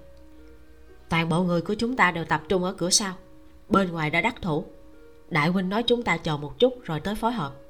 [1.10, 3.14] Toàn bộ người của chúng ta đều tập trung ở cửa sau,
[3.70, 4.66] bên ngoài đã đắc thủ.
[5.30, 7.63] Đại huynh nói chúng ta chờ một chút rồi tới phối hợp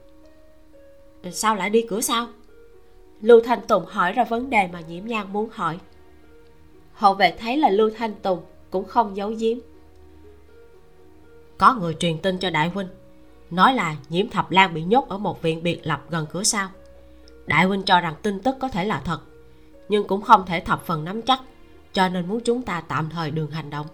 [1.31, 2.27] sao lại đi cửa sau?
[3.21, 5.79] Lưu thanh tùng hỏi ra vấn đề mà nhiễm nhan muốn hỏi.
[6.93, 9.57] Hậu vệ thấy là lưu thanh tùng cũng không giấu giếm.
[11.57, 12.88] Có người truyền tin cho đại huynh,
[13.51, 16.69] nói là nhiễm thập lan bị nhốt ở một viện biệt lập gần cửa sau.
[17.45, 19.19] Đại huynh cho rằng tin tức có thể là thật,
[19.89, 21.41] nhưng cũng không thể thập phần nắm chắc,
[21.93, 23.88] cho nên muốn chúng ta tạm thời đường hành động.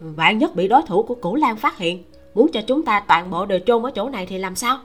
[0.00, 3.30] Vạn nhất bị đối thủ của cửu lan phát hiện muốn cho chúng ta toàn
[3.30, 4.78] bộ đều chôn ở chỗ này thì làm sao?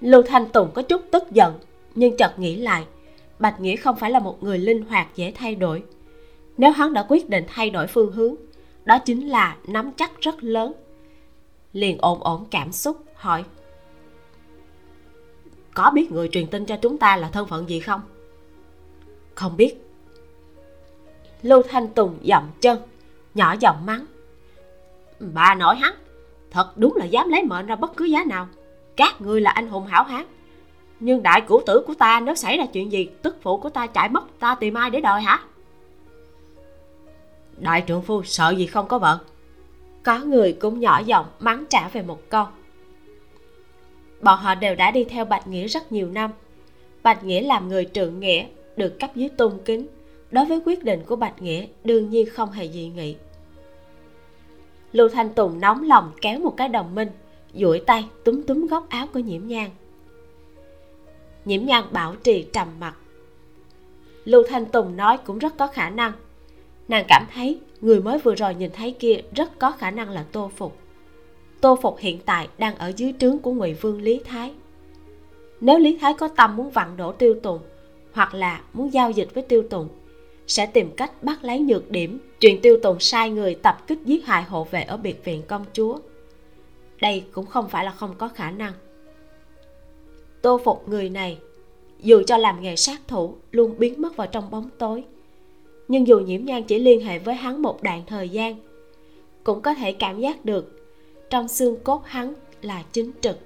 [0.00, 1.58] Lưu thanh tùng có chút tức giận,
[1.94, 2.86] nhưng chợt nghĩ lại,
[3.38, 5.82] bạch nghĩa không phải là một người linh hoạt dễ thay đổi.
[6.56, 8.34] Nếu hắn đã quyết định thay đổi phương hướng,
[8.84, 10.72] đó chính là nắm chắc rất lớn.
[11.72, 13.44] Liền ổn ổn cảm xúc, hỏi,
[15.74, 18.00] có biết người truyền tin cho chúng ta là thân phận gì không?
[19.34, 19.74] Không biết.
[21.42, 22.78] Lưu thanh tùng dậm chân,
[23.34, 24.06] nhỏ giọng mắng
[25.20, 25.94] bà nội hắn.
[26.50, 28.48] Thật đúng là dám lấy mệnh ra bất cứ giá nào.
[28.96, 30.24] Các ngươi là anh hùng hảo hán.
[31.00, 33.86] Nhưng đại cửu tử của ta nếu xảy ra chuyện gì, tức phụ của ta
[33.86, 35.40] chạy mất, ta tìm ai để đòi hả?
[37.58, 39.18] Đại trượng phu, sợ gì không có vợ?
[40.02, 42.44] Có người cũng nhỏ giọng mắng trả về một câu.
[44.20, 46.30] Bọn họ đều đã đi theo bạch nghĩa rất nhiều năm.
[47.02, 49.86] Bạch nghĩa làm người trượng nghĩa, được cấp dưới tôn kính.
[50.30, 53.16] Đối với quyết định của bạch nghĩa, đương nhiên không hề dị nghị
[54.96, 57.08] lưu thanh tùng nóng lòng kéo một cái đồng minh,
[57.54, 59.70] duỗi tay túm túm góc áo của nhiễm nhang
[61.44, 62.94] nhiễm nhang bảo trì trầm mặt
[64.24, 66.12] lưu thanh tùng nói cũng rất có khả năng.
[66.88, 70.24] Nàng cảm thấy người mới vừa rồi nhìn thấy kia rất có khả năng là
[70.32, 70.76] tô phục.
[71.60, 74.54] Tô phục hiện tại đang ở dưới trướng của ngụy vương lý thái.
[75.60, 77.58] Nếu lý thái có tâm muốn vặn đổ tiêu tùng
[78.12, 79.88] hoặc là muốn giao dịch với tiêu tùng
[80.46, 84.26] sẽ tìm cách bắt lấy nhược điểm chuyện tiêu tùng sai người tập kích giết
[84.26, 85.98] hại hộ vệ ở biệt viện công chúa.
[87.00, 88.72] Đây cũng không phải là không có khả năng.
[90.42, 91.38] Tô phục người này,
[92.00, 95.04] dù cho làm nghề sát thủ, luôn biến mất vào trong bóng tối.
[95.88, 98.56] Nhưng dù nhiễm nhan chỉ liên hệ với hắn một đoạn thời gian,
[99.44, 100.90] cũng có thể cảm giác được
[101.30, 103.38] trong xương cốt hắn là chính trực,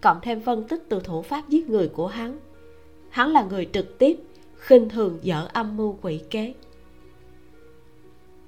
[0.00, 2.38] cộng thêm phân tích từ thủ pháp giết người của hắn.
[3.08, 4.16] Hắn là người trực tiếp
[4.64, 6.54] khinh thường dở âm mưu quỷ kế.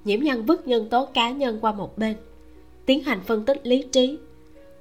[0.04, 2.16] Nhiễm nhân vứt nhân tố cá nhân qua một bên,
[2.86, 4.18] tiến hành phân tích lý trí.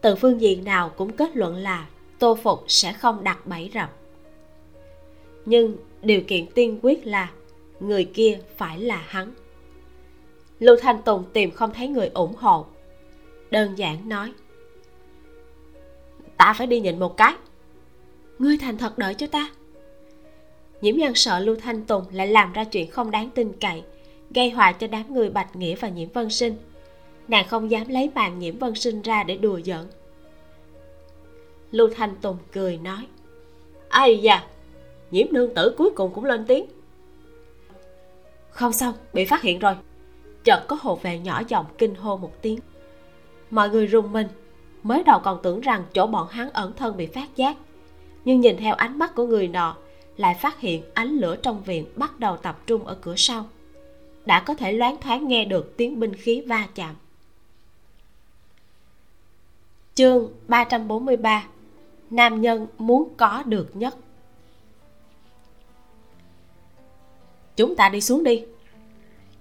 [0.02, 1.88] Từ phương diện nào cũng kết luận là
[2.20, 3.94] tô phục sẽ không đặt bẫy rập.
[5.46, 7.32] Nhưng điều kiện tiên quyết là
[7.80, 9.34] người kia phải là hắn.
[10.60, 12.66] Lưu thanh tùng tìm không thấy người ủng hộ,
[13.52, 14.34] đơn giản nói,
[16.38, 17.34] ta phải đi nhìn một cái.
[18.40, 19.50] Ngươi thành thật đợi cho ta
[20.86, 23.84] nhiễm nhân sợ lưu thanh tùng lại làm ra chuyện không đáng tin cậy,
[24.30, 26.56] gây họa cho đám người bạch nghĩa và nhiễm vân sinh.
[27.28, 29.86] Nàng không dám lấy bàn nhiễm vân sinh ra để đùa giỡn.
[31.72, 33.08] Lưu thanh tùng cười nói,
[33.90, 34.44] ai da,
[35.12, 36.66] nhiễm nương tử cuối cùng cũng lên tiếng.
[38.50, 39.76] Không xong, bị phát hiện rồi.
[40.44, 42.60] Chợt có hộ vệ nhỏ giọng kinh hô một tiếng.
[43.50, 44.28] Mọi người rùng mình,
[44.84, 47.58] mới đầu còn tưởng rằng chỗ bọn hắn ẩn thân bị phát giác,
[48.26, 49.76] nhưng nhìn theo ánh mắt của người nọ
[50.18, 53.46] lại phát hiện ánh lửa trong viện bắt đầu tập trung ở cửa sau.
[54.26, 56.96] Đã có thể loáng thoáng nghe được tiếng binh khí va chạm.
[59.96, 61.48] Chương 343
[62.10, 63.96] nam nhân muốn có được nhất.
[67.56, 68.46] Chúng ta đi xuống đi.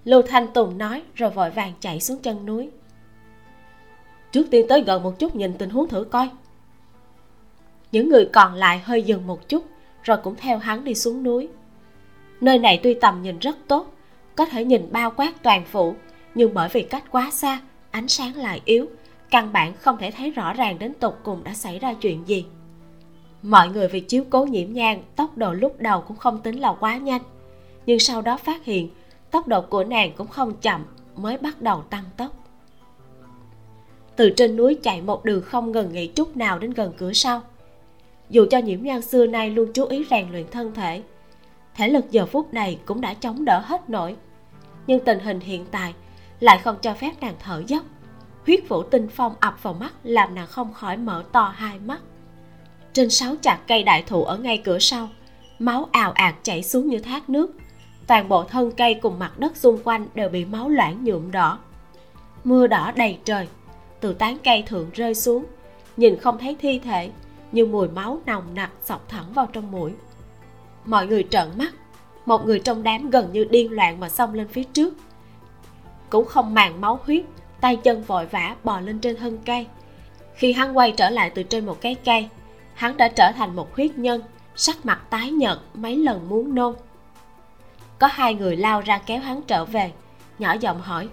[0.03, 2.69] Lưu thanh tùng nói rồi vội vàng chạy xuống chân núi.
[4.31, 6.29] Trước tiên tới gần một chút nhìn tình huống thử coi.
[7.91, 9.65] Những người còn lại hơi dừng một chút
[10.05, 11.49] rồi cũng theo hắn đi xuống núi.
[12.41, 13.93] Nơi này tuy tầm nhìn rất tốt,
[14.35, 15.95] có thể nhìn bao quát toàn phủ,
[16.35, 18.85] nhưng bởi vì cách quá xa, ánh sáng lại yếu,
[19.29, 22.45] căn bản không thể thấy rõ ràng đến tục cùng đã xảy ra chuyện gì.
[23.41, 26.75] Mọi người vì chiếu cố nhiễm nhang, tốc độ lúc đầu cũng không tính là
[26.79, 27.21] quá nhanh,
[27.85, 28.89] nhưng sau đó phát hiện,
[29.31, 32.31] tốc độ của nàng cũng không chậm, mới bắt đầu tăng tốc.
[34.15, 37.41] Từ trên núi chạy một đường không ngừng nghỉ chút nào đến gần cửa sau
[38.29, 41.01] dù cho nhiễm nhan xưa nay luôn chú ý rèn luyện thân thể
[41.75, 44.15] thể lực giờ phút này cũng đã chống đỡ hết nổi.
[44.87, 45.93] Nhưng tình hình hiện tại
[46.39, 47.83] lại không cho phép nàng thở dốc.
[48.45, 52.01] Huyết vũ tinh phong ập vào mắt làm nàng không khỏi mở to hai mắt.
[52.93, 55.09] Trên sáu chặt cây đại thụ ở ngay cửa sau,
[55.59, 57.51] máu ào ạt chảy xuống như thác nước.
[58.07, 61.59] Toàn bộ thân cây cùng mặt đất xung quanh đều bị máu loãng nhuộm đỏ.
[62.43, 63.47] Mưa đỏ đầy trời,
[63.99, 65.45] từ tán cây thượng rơi xuống,
[65.97, 67.09] nhìn không thấy thi thể
[67.51, 69.91] nhưng mùi máu nồng nặc sọc thẳng vào trong mũi.
[70.85, 71.73] Mọi người trợn mắt,
[72.25, 74.93] một người trong đám gần như điên loạn mà xông lên phía trước.
[76.09, 77.25] Cũng không màng máu huyết,
[77.61, 79.67] tay chân vội vã bò lên trên thân cây.
[80.35, 82.29] Khi hắn quay trở lại từ trên một cái cây,
[82.73, 84.21] hắn đã trở thành một huyết nhân,
[84.55, 86.75] sắc mặt tái nhợt mấy lần muốn nôn.
[87.99, 89.91] Có hai người lao ra kéo hắn trở về,
[90.39, 91.09] nhỏ giọng hỏi,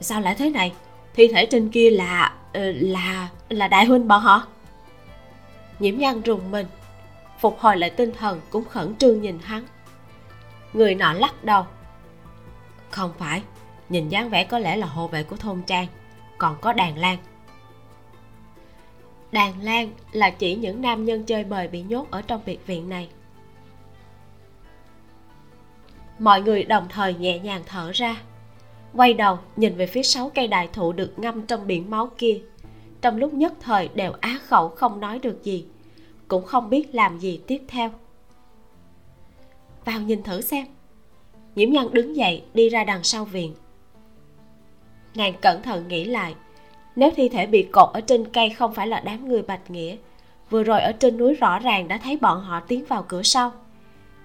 [0.00, 0.72] sao lại thế này?
[1.14, 4.46] Thi thể trên kia là ờ, là là đại huynh bọn họ?
[5.78, 6.66] Nhiễm nhan rùng mình.
[7.40, 9.64] Phục hồi lại tinh thần cũng khẩn trương nhìn hắn.
[10.72, 11.66] Người nọ lắc đầu.
[12.90, 13.42] Không phải,
[13.88, 15.86] nhìn dáng vẻ có lẽ là hộ vệ của thôn trang,
[16.38, 17.18] còn có đàn lan.
[19.32, 22.88] Đàn lan là chỉ những nam nhân chơi bời bị nhốt ở trong biệt viện
[22.88, 23.08] này.
[26.18, 28.16] Mọi người đồng thời nhẹ nhàng thở ra,
[28.92, 32.40] quay đầu nhìn về phía sáu cây đại thụ được ngâm trong biển máu kia
[33.04, 35.64] trong lúc nhất thời đều á khẩu không nói được gì,
[36.28, 37.90] cũng không biết làm gì tiếp theo.
[39.84, 40.66] Vào nhìn thử xem.
[41.54, 43.54] Nhiễm nhân đứng dậy đi ra đằng sau viện.
[45.14, 46.34] Nàng cẩn thận nghĩ lại,
[46.96, 49.96] nếu thi thể bị cột ở trên cây không phải là đám người bạch nghĩa,
[50.50, 53.52] vừa rồi ở trên núi rõ ràng đã thấy bọn họ tiến vào cửa sau.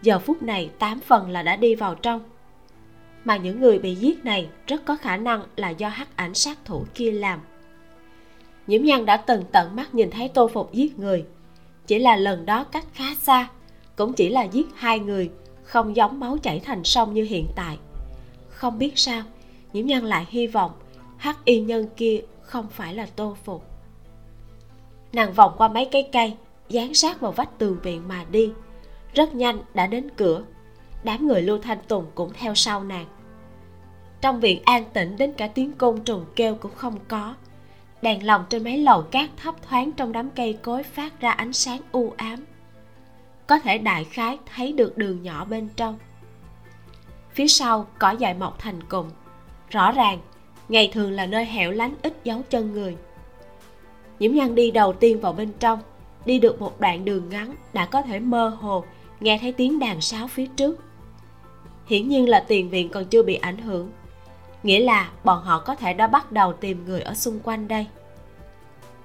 [0.01, 2.21] Giờ phút này tám phần là đã đi vào trong.
[3.25, 6.57] Mà những người bị giết này rất có khả năng là do hắc ảnh sát
[6.65, 7.39] thủ kia làm
[8.69, 11.25] nhiễm nhân đã từng tận mắt nhìn thấy tô phục giết người.
[11.87, 13.49] Chỉ là lần đó cách khá xa,
[13.95, 15.29] cũng chỉ là giết hai người,
[15.63, 17.77] không giống máu chảy thành sông như hiện tại.
[18.49, 19.23] Không biết sao,
[19.73, 20.71] nhiễm nhân lại hy vọng
[21.17, 23.63] hắc y nhân kia không phải là tô phục.
[25.13, 26.33] Nàng vòng qua mấy cái cây,
[26.69, 28.51] dán sát vào vách tường viện mà đi.
[29.13, 30.43] Rất nhanh đã đến cửa.
[31.03, 33.05] Đám người lưu thanh tùng cũng theo sau nàng.
[34.21, 37.35] Trong viện an tĩnh đến cả tiếng côn trùng kêu cũng không có
[38.01, 41.53] đèn lồng trên mấy lầu cát thấp thoáng trong đám cây cối phát ra ánh
[41.53, 42.45] sáng u ám.
[43.47, 45.97] Có thể đại khái thấy được đường nhỏ bên trong.
[47.33, 49.09] Phía sau cỏ dại mọc thành cụm
[49.69, 50.19] rõ ràng,
[50.69, 52.97] ngày thường là nơi hẻo lánh ít dấu chân người.
[54.19, 55.79] Nhiễm nhân đi đầu tiên vào bên trong,
[56.25, 58.83] đi được một đoạn đường ngắn đã có thể mơ hồ,
[59.19, 60.79] nghe thấy tiếng đàn sáo phía trước.
[61.85, 63.91] Hiển nhiên là tiền viện còn chưa bị ảnh hưởng
[64.63, 67.87] nghĩa là bọn họ có thể đã bắt đầu tìm người ở xung quanh đây.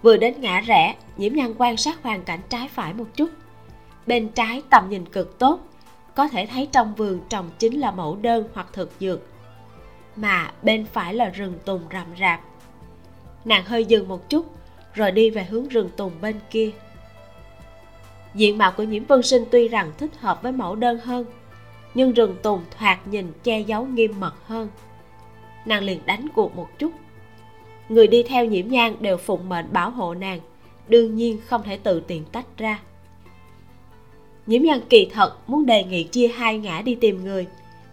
[0.02, 3.30] Vừa đến ngã rẽ nhiễm nhan quan sát hoàn cảnh trái phải một chút.
[4.06, 5.60] Bên trái tầm nhìn cực tốt,
[6.14, 9.20] có thể thấy trong vườn trồng chính là mẫu đơn hoặc thực dược.
[10.16, 12.40] Mà bên phải là rừng tùng rậm rạp.
[13.44, 14.46] Nàng hơi dừng một chút,
[14.94, 16.70] rồi đi về hướng rừng tùng bên kia.
[18.34, 21.24] Diện mạo của nhiễm vân sinh tuy rằng thích hợp với mẫu đơn hơn,
[21.94, 24.68] nhưng rừng tùng thoạt nhìn che giấu nghiêm mật hơn
[25.64, 26.92] nàng liền đánh cuộc một chút.
[27.88, 30.40] Người đi theo nhiễm nhang đều phụng mệnh bảo hộ nàng,
[30.88, 32.80] đương nhiên không thể tự tiện tách ra.
[34.46, 37.46] Nhiễm nhang kỳ thật muốn đề nghị chia hai ngã đi tìm người,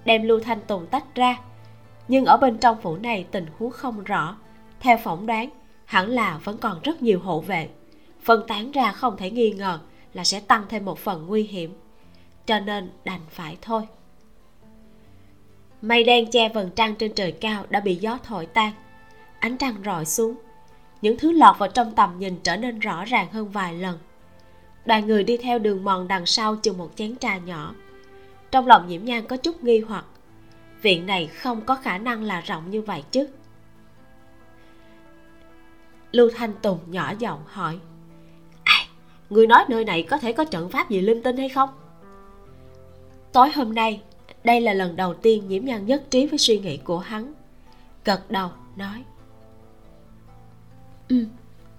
[0.06, 1.38] đem lưu thanh tùng tách ra.
[2.08, 4.38] Nhưng ở bên trong phủ này tình huống không rõ.
[4.80, 5.50] Theo phỏng đoán,
[5.86, 7.70] hẳn là vẫn còn rất nhiều hộ vệ.
[8.24, 9.80] Phân tán ra không thể nghi ngờ
[10.14, 11.74] là sẽ tăng thêm một phần nguy hiểm.
[12.46, 13.82] Cho nên đành phải thôi
[15.82, 18.72] mây đen che vầng trăng trên trời cao đã bị gió thổi tan.
[19.40, 20.36] Ánh trăng rọi xuống.
[21.02, 23.98] Những thứ lọt vào trong tầm nhìn trở nên rõ ràng hơn vài lần.
[24.86, 27.76] Đoàn người đi theo đường mòn đằng sau chừng một chén trà nhỏ.
[28.52, 30.06] Trong lòng nhiễm nhan có chút nghi hoặc.
[30.82, 33.28] Viện này không có khả năng là rộng như vậy chứ.
[36.12, 37.80] Lưu thanh tùng nhỏ giọng hỏi
[38.64, 38.78] à,
[39.30, 41.70] người nói nơi này có thể có trận pháp gì linh tinh hay không?
[43.32, 44.02] Tối hôm nay
[44.44, 47.34] đây là lần đầu tiên nhiễm nhan nhất trí với suy nghĩ của hắn.
[48.06, 49.04] Gật đầu, nói.
[51.10, 51.26] Ừ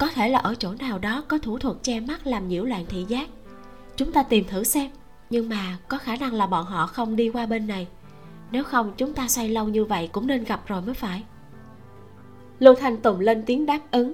[0.02, 2.84] có thể là ở chỗ nào đó có thủ thuật che mắt làm nhiễu loạn
[2.88, 3.28] thị giác.
[3.96, 4.90] Chúng ta tìm thử xem,
[5.30, 7.88] nhưng mà có khả năng là bọn họ không đi qua bên này.
[8.50, 11.22] Nếu không, chúng ta xoay lâu như vậy cũng nên gặp rồi mới phải.
[12.58, 14.12] Lưu thanh tùng lên tiếng đáp ứng,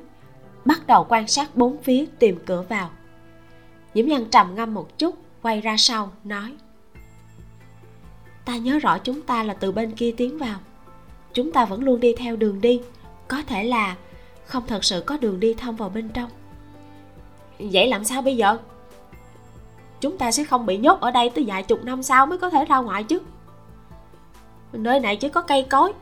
[0.65, 2.91] bắt đầu quan sát bốn phía tìm cửa vào.
[3.95, 6.55] Nhiễm nhân trầm ngâm một chút, quay ra sau, nói
[8.49, 10.59] ta nhớ rõ chúng ta là từ bên kia tiến vào.
[11.33, 12.81] Chúng ta vẫn luôn đi theo đường đi,
[13.29, 13.97] có thể là
[14.47, 16.31] không thật sự có đường đi thông vào bên trong.
[17.59, 18.59] Vậy làm sao bây giờ?
[20.01, 22.51] Chúng ta sẽ không bị nhốt ở đây tới vài chục năm sau mới có
[22.51, 23.21] thể ra ngoài chứ.
[24.73, 25.93] Nơi này chỉ có cây cối.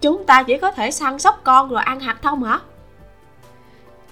[0.00, 2.60] Chúng ta chỉ có thể săn sóc con rồi ăn hạt thông hả?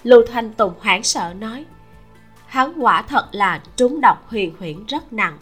[0.03, 1.65] Lưu thanh tùng hoảng sợ nói.
[2.45, 5.37] Hắn quả thật là trúng độc huyền huyễn rất nặng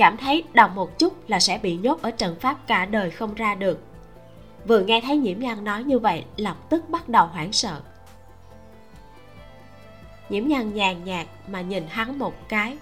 [0.00, 3.34] cảm thấy động một chút là sẽ bị nhốt ở trận pháp cả đời không
[3.34, 3.80] ra được.
[4.66, 7.80] Vừa nghe thấy nhiễm nhan nói như vậy, lập tức bắt đầu hoảng sợ.
[10.28, 12.78] Nhiễm nhan nhàn nhạt mà nhìn hắn một cái,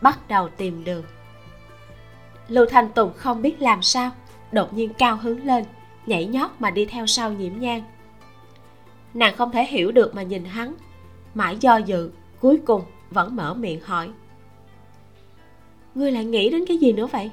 [0.00, 1.04] bắt đầu tìm đường.
[2.48, 4.10] Lưu thanh tùng không biết làm sao,
[4.52, 5.64] đột nhiên cao hứng lên,
[6.06, 7.82] nhảy nhót mà đi theo sau nhiễm nhan.
[9.14, 10.74] Nàng không thể hiểu được mà nhìn hắn,
[11.34, 14.10] mãi do dự, cuối cùng vẫn mở miệng hỏi
[15.94, 17.30] ngươi lại nghĩ đến cái gì nữa vậy?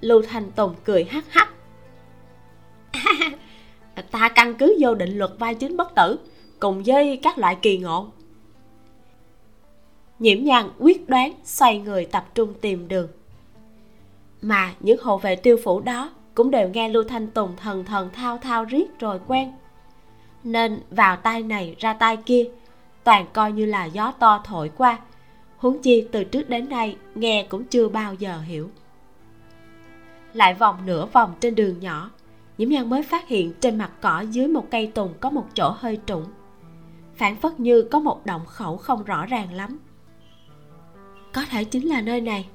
[0.00, 1.48] Lưu thanh tùng cười hắc hắc.
[4.10, 6.18] Ta căn cứ vô định luật vai chính bất tử,
[6.60, 8.06] cùng với các loại kỳ ngộ.
[10.18, 13.08] Nhiễm nhàn quyết đoán xoay người tập trung tìm đường.
[14.42, 18.10] Mà những hộ vệ tiêu phủ đó cũng đều nghe lưu thanh tùng thần thần
[18.12, 19.52] thao thao riết rồi quen.
[20.44, 22.44] Nên vào tay này ra tay kia,
[23.04, 24.98] toàn coi như là gió to thổi qua
[25.62, 28.70] huống chi từ trước đến nay nghe cũng chưa bao giờ hiểu.
[30.32, 32.10] Lại vòng nửa vòng trên đường nhỏ,
[32.58, 35.74] nhiễm nhan mới phát hiện trên mặt cỏ dưới một cây tùng có một chỗ
[35.78, 36.24] hơi trũng
[37.22, 39.78] phản phất như có một động khẩu không rõ ràng lắm.
[41.32, 42.48] Có thể chính là nơi này.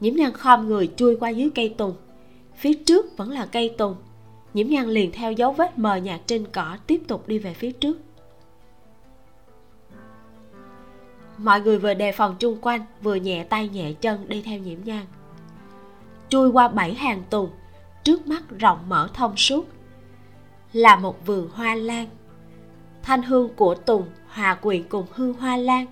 [0.00, 1.94] Nhiễm nhan khom người chui qua dưới cây tùng.
[2.56, 3.96] Phía trước vẫn là cây tùng.
[4.54, 7.72] Nhiễm nhan liền theo dấu vết mờ nhạt trên cỏ tiếp tục đi về phía
[7.72, 7.98] trước.
[11.38, 14.78] Mọi người vừa đề phòng chung quanh, vừa nhẹ tay nhẹ chân đi theo nhiễm
[14.84, 15.06] nhan.
[16.28, 17.50] Chui qua bảy hàng tùng,
[18.04, 19.66] trước mắt rộng mở thông suốt.
[20.72, 22.06] Là một vườn hoa lan.
[23.02, 25.86] Thanh hương của tùng, hòa quyện cùng hương hoa lan,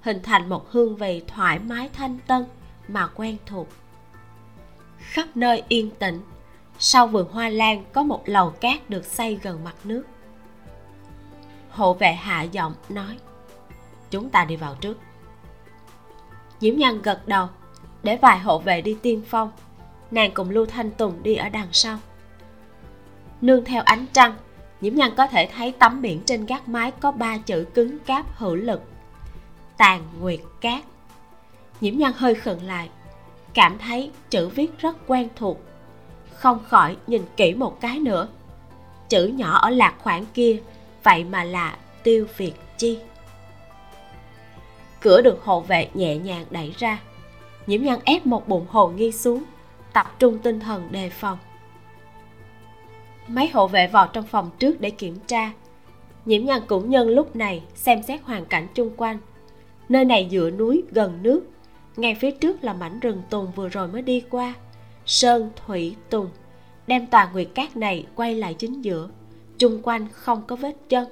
[0.00, 2.44] hình thành một hương vị thoải mái thanh tân
[2.88, 3.68] mà quen thuộc.
[4.98, 6.20] Khắp nơi yên tĩnh,
[6.78, 10.02] sau vườn hoa lan có một lầu cát được xây gần mặt nước.
[11.70, 13.18] Hộ vệ hạ giọng nói
[14.14, 14.98] chúng ta đi vào trước.
[16.60, 17.48] Diễm nhân gật đầu,
[18.02, 19.52] để vài hộ vệ đi tiên phong.
[20.10, 21.98] Nàng cùng lưu thanh tùng đi ở đằng sau.
[23.40, 24.34] Nương theo ánh trăng
[24.80, 28.36] nhiễm nhân có thể thấy tấm biển trên gác mái có ba chữ cứng cáp
[28.36, 28.82] hữu lực,
[29.76, 30.84] tàn nguyệt cát.
[31.80, 32.88] Nhiễm nhân hơi khựng lại,
[33.54, 35.60] cảm thấy chữ viết rất quen thuộc.
[36.34, 38.28] Không khỏi nhìn kỹ một cái nữa.
[39.08, 40.60] Chữ nhỏ ở lạc khoảng kia,
[41.02, 42.98] vậy mà là tiêu việt chi
[45.04, 47.00] cửa được hộ vệ nhẹ nhàng đẩy ra.
[47.66, 49.42] Nhiễm nhan ép một bụng hồ nghi xuống,
[49.92, 51.38] tập trung tinh thần đề phòng.
[53.28, 55.52] Mấy hộ vệ vào trong phòng trước để kiểm tra.
[56.24, 59.18] Nhiễm nhan cũng nhân lúc này xem xét hoàn cảnh chung quanh.
[59.88, 61.46] Nơi này dựa núi, gần nước.
[61.96, 64.54] Ngay phía trước là mảnh rừng tùng vừa rồi mới đi qua.
[65.06, 66.28] Sơn, thủy, tùng.
[66.86, 69.08] Đem tòa nguyệt cát này quay lại chính giữa.
[69.58, 71.08] Chung quanh không có vết chân.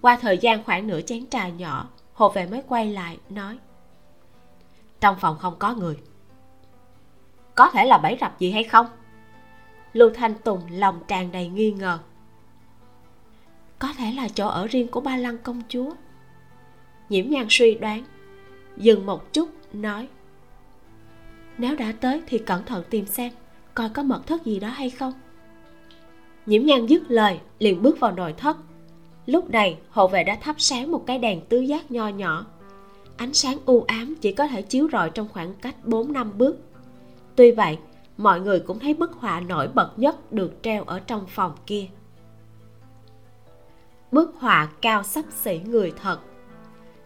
[0.00, 3.58] Qua thời gian khoảng nửa chén trà nhỏ hộ vệ mới quay lại, nói,
[5.00, 5.96] trong phòng không có người.
[7.54, 8.86] Có thể là bẫy rập gì hay không?
[9.92, 11.98] Lưu thanh tùng lòng tràn đầy nghi ngờ.
[13.78, 15.92] Có thể là chỗ ở riêng của ba lăng công chúa.
[17.08, 18.04] Nhiễm nhan suy đoán,
[18.76, 20.08] dừng một chút, nói,
[21.58, 23.32] nếu đã tới thì cẩn thận tìm xem,
[23.74, 25.12] coi có mật thất gì đó hay không.
[26.46, 28.56] Nhiễm nhan dứt lời, liền bước vào nội thất
[29.26, 32.46] lúc này hộ vệ đã thắp sáng một cái đèn tứ giác nho nhỏ.
[33.16, 36.56] Ánh sáng u ám chỉ có thể chiếu rọi trong khoảng cách 4 năm bước.
[37.36, 37.78] Tuy vậy,
[38.16, 41.86] mọi người cũng thấy bức họa nổi bật nhất được treo ở trong phòng kia.
[44.12, 46.18] Bức họa cao sắp xỉ người thật.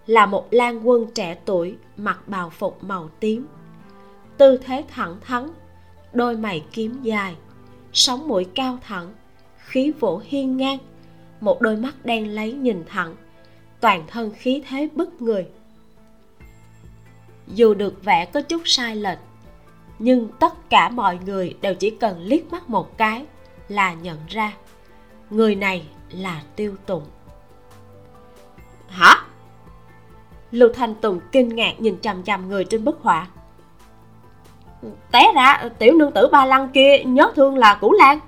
[0.06, 3.46] Là một lan quân trẻ tuổi, mặc bào phục màu tím.
[4.36, 5.50] Tư thế thẳng thắn,
[6.12, 7.36] đôi mày kiếm dài
[7.92, 9.14] sống mũi cao thẳng,
[9.56, 10.78] khí vũ hiên ngang
[11.40, 13.16] một đôi mắt đen lấy nhìn thẳng.
[13.80, 15.46] Toàn thân khí thế bức người.
[17.46, 19.18] Dù được vẽ có chút sai lệch
[19.98, 23.24] nhưng tất cả mọi người đều chỉ cần liếc mắt một cái
[23.68, 24.52] là nhận ra
[25.30, 27.04] người này là tiêu tụng
[28.88, 29.24] hả?
[30.50, 33.26] Lưu thanh tùng kinh ngạc nhìn chằm chằm người trên bức họa.
[35.12, 38.18] Té ra tiểu nương tử ba lăng kia nhớ thương là củ lan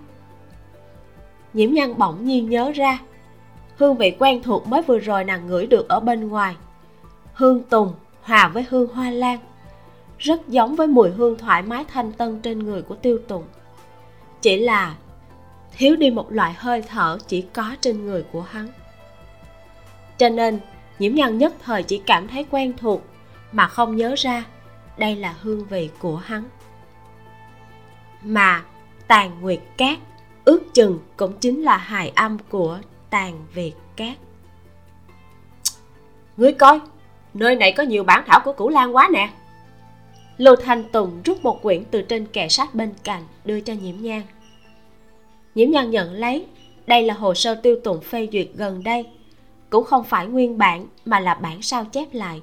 [1.53, 2.99] nhiễm nhân bỗng nhiên nhớ ra.
[3.77, 6.57] Hương vị quen thuộc mới vừa rồi nàng ngửi được ở bên ngoài.
[7.35, 7.93] Hương tùng
[8.23, 9.39] hòa với hương hoa lan,
[10.19, 13.45] rất giống với mùi hương thoải mái thanh tân trên người của tiêu tùng.
[14.41, 14.95] Chỉ là
[15.77, 18.69] thiếu đi một loại hơi thở chỉ có trên người của hắn.
[20.19, 20.59] Cho nên,
[20.99, 23.03] nhiễm nhân nhất thời chỉ cảm thấy quen thuộc,
[23.53, 24.45] mà không nhớ ra
[24.99, 26.45] đây là hương vị của hắn.
[28.23, 28.63] Mà
[29.07, 29.99] tàn nguyệt cát
[30.45, 32.79] ước chừng cũng chính là hài âm của
[33.11, 34.17] tàn việt cát.
[36.37, 36.81] Ngươi coi,
[37.35, 39.31] nơi này có nhiều bản thảo của cửu lan quá nè.
[40.39, 43.97] Lưu thanh tùng rút một quyển từ trên kệ sách bên cạnh đưa cho nhiễm
[44.01, 44.23] nhan.
[45.55, 46.47] Nhiễm nhan nhận lấy,
[46.87, 49.07] đây là hồ sơ tiêu tụng phê duyệt gần đây.
[49.71, 52.43] Cũng không phải nguyên bản, mà là bản sao chép lại.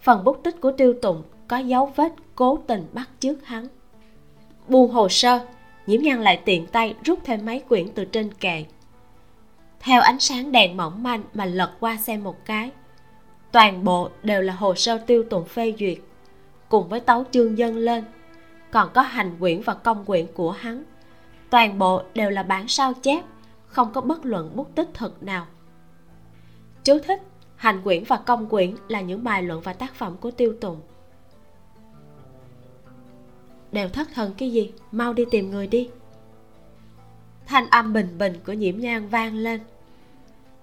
[0.00, 3.66] Phần bút tích của tiêu tụng có dấu vết cố tình bắt chước hắn.
[4.68, 5.40] Buông hồ sơ
[5.86, 8.64] nhiễm nhan lại tiện tay rút thêm mấy quyển từ trên kệ.
[9.80, 12.70] Theo ánh sáng đèn mỏng manh mà lật qua xem một cái,
[13.52, 15.98] toàn bộ đều là hồ sơ tiêu tụng phê duyệt,
[16.68, 18.04] cùng với tấu chương dân lên.
[18.70, 20.84] Còn có hành quyển và công quyển của hắn,
[21.50, 23.24] toàn bộ đều là bản sao chép,
[23.66, 25.46] không có bất luận bút tích thực nào.
[26.84, 27.22] Chú thích,
[27.56, 30.80] hành quyển và công quyển là những bài luận và tác phẩm của tiêu tùng
[33.76, 34.72] đều thất thần cái gì?
[34.92, 35.88] Mau đi tìm người đi.
[37.46, 39.60] Thanh âm bình bình của nhiễm nhang vang lên.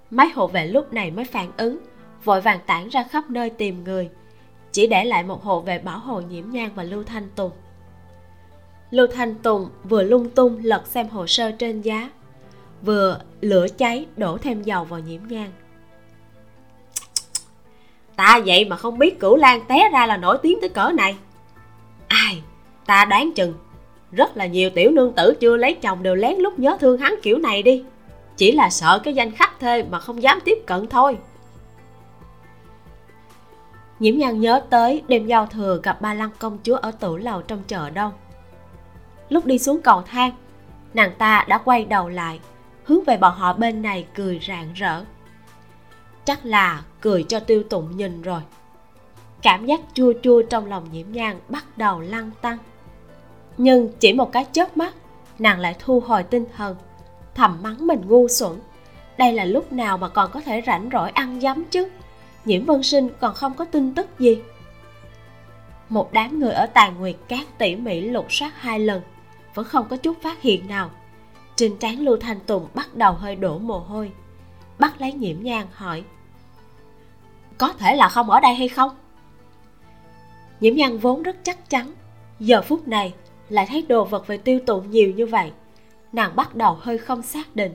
[0.09, 1.79] Mấy hộ vệ lúc này mới phản ứng,
[2.23, 4.09] vội vàng tản ra khắp nơi tìm người,
[4.71, 7.51] chỉ để lại một hộ vệ bảo hộ nhiễm nhang và lưu thanh tùng.
[8.91, 12.11] Lưu thanh tùng vừa lung tung lật xem hồ sơ trên giá,
[12.81, 15.51] vừa lửa cháy đổ thêm dầu vào nhiễm nhang
[18.15, 21.17] ta vậy mà không biết cửu lan té ra là nổi tiếng tới cỡ này.
[22.07, 22.41] Ai?
[22.85, 23.53] Ta đoán chừng,
[24.11, 27.15] rất là nhiều tiểu nương tử chưa lấy chồng đều lén lút nhớ thương hắn
[27.21, 27.83] kiểu này đi.
[28.37, 31.17] Chỉ là sợ cái danh khách thê mà không dám tiếp cận thôi.
[33.99, 37.41] Nhiễm nhan nhớ tới đêm giao thừa gặp ba lăng công chúa ở tủ lầu
[37.41, 38.11] trong chợ đông.
[39.29, 40.31] Lúc đi xuống cầu thang,
[40.93, 42.39] nàng ta đã quay đầu lại,
[42.83, 45.03] hướng về bọn họ bên này cười rạng rỡ.
[46.25, 48.41] Chắc là cười cho tiêu tụng nhìn rồi.
[49.41, 52.57] Cảm giác chua chua trong lòng nhiễm nhan bắt đầu lăn tăng
[53.57, 54.93] nhưng chỉ một cái chớp mắt,
[55.39, 56.75] nàng lại thu hồi tinh thần,
[57.35, 58.59] thầm mắng mình ngu xuẩn.
[59.17, 61.89] Đây là lúc nào mà còn có thể rảnh rỗi ăn dấm chứ?
[62.45, 64.41] Nhiễm vân sinh còn không có tin tức gì.
[65.89, 69.01] Một đám người ở tàn nguyệt cát tỉ mỉ lục soát hai lần,
[69.53, 70.89] vẫn không có chút phát hiện nào.
[71.55, 74.11] Trên trán lưu thanh tùng bắt đầu hơi đổ mồ hôi.
[74.79, 76.03] Bắt lấy nhiễm nhang hỏi,
[77.57, 78.89] có thể là không ở đây hay không?
[80.59, 81.93] Nhiễm nhang vốn rất chắc chắn,
[82.39, 83.13] giờ phút này
[83.49, 85.51] lại thấy đồ vật về tiêu tụ nhiều như vậy.
[86.13, 87.71] Nàng bắt đầu hơi không xác định.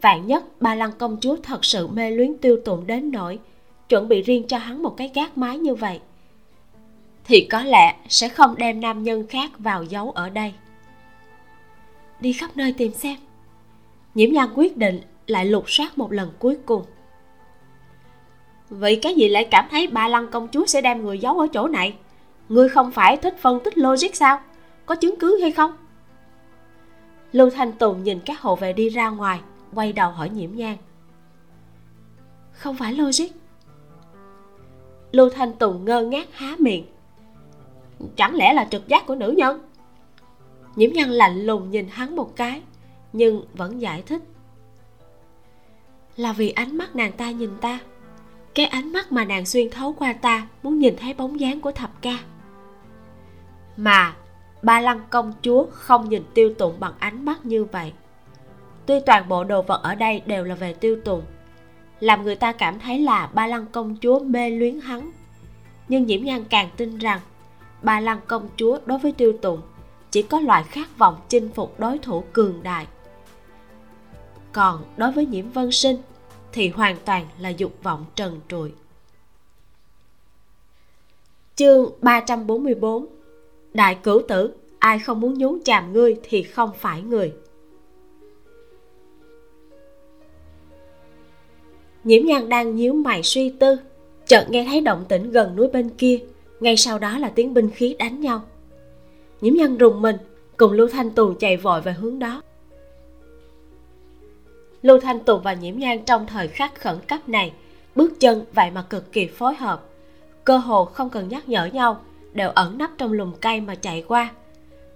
[0.00, 3.38] Vạn nhất ba lăng công chúa thật sự mê luyến tiêu tụng đến nỗi
[3.88, 6.00] chuẩn bị riêng cho hắn một cái gác mái như vậy,
[7.24, 10.52] thì có lẽ sẽ không đem nam nhân khác vào giấu ở đây.
[12.20, 13.16] Đi khắp nơi tìm xem.
[14.14, 16.82] Nhiễm nhan quyết định lại lục soát một lần cuối cùng.
[18.70, 21.46] Vậy cái gì lại cảm thấy ba lăng công chúa sẽ đem người giấu ở
[21.52, 21.94] chỗ này?
[22.48, 24.40] Ngươi không phải thích phân tích logic sao?
[24.86, 25.76] Có chứng cứ hay không?
[27.32, 29.40] Lưu thanh tùng nhìn các hộ vệ đi ra ngoài,
[29.74, 30.76] quay đầu hỏi nhiễm nhan.
[32.52, 33.26] Không phải logic.
[35.12, 36.86] Lưu thanh tùng ngơ ngác há miệng.
[38.16, 39.60] Chẳng lẽ là trực giác của nữ nhân?
[40.76, 42.62] Nhiễm nhan lạnh lùng nhìn hắn một cái,
[43.12, 44.22] nhưng vẫn giải thích.
[46.16, 47.78] Là vì ánh mắt nàng ta nhìn ta.
[48.54, 51.72] Cái ánh mắt mà nàng xuyên thấu qua ta, muốn nhìn thấy bóng dáng của
[51.72, 52.18] thập ca.
[53.76, 54.16] Mà
[54.66, 57.92] ba lăng công chúa không nhìn tiêu tụng bằng ánh mắt như vậy.
[58.86, 61.22] Tuy toàn bộ đồ vật ở đây đều là về tiêu tụng,
[62.00, 65.10] làm người ta cảm thấy là ba lăng công chúa mê luyến hắn.
[65.88, 67.20] Nhưng nhiễm nhan càng tin rằng,
[67.82, 69.60] ba lăng công chúa đối với tiêu tụng
[70.10, 72.86] chỉ có loại khát vọng chinh phục đối thủ cường đại.
[74.52, 75.96] Còn đối với nhiễm vân sinh
[76.52, 78.72] thì hoàn toàn là dục vọng trần trụi.
[81.56, 83.15] Chương 344
[83.76, 87.32] Đại cửu tử, Ai không muốn nhúng chàm ngươi thì không phải người.
[92.04, 93.76] Nhiễm nhan đang nhíu mày suy tư,
[94.26, 96.18] chợt nghe thấy động tĩnh gần núi bên kia,
[96.60, 98.42] ngay sau đó là tiếng binh khí đánh nhau.
[99.40, 100.16] Nhiễm nhan rùng mình,
[100.56, 102.42] cùng lưu thanh tùng chạy vội về hướng đó.
[104.82, 107.52] Lưu thanh tùng và nhiễm nhan trong thời khắc khẩn cấp này,
[107.94, 109.84] bước chân vậy mà cực kỳ phối hợp.
[110.44, 112.00] Cơ hồ không cần nhắc nhở nhau
[112.36, 114.30] đều ẩn nấp trong lùm cây mà chạy qua.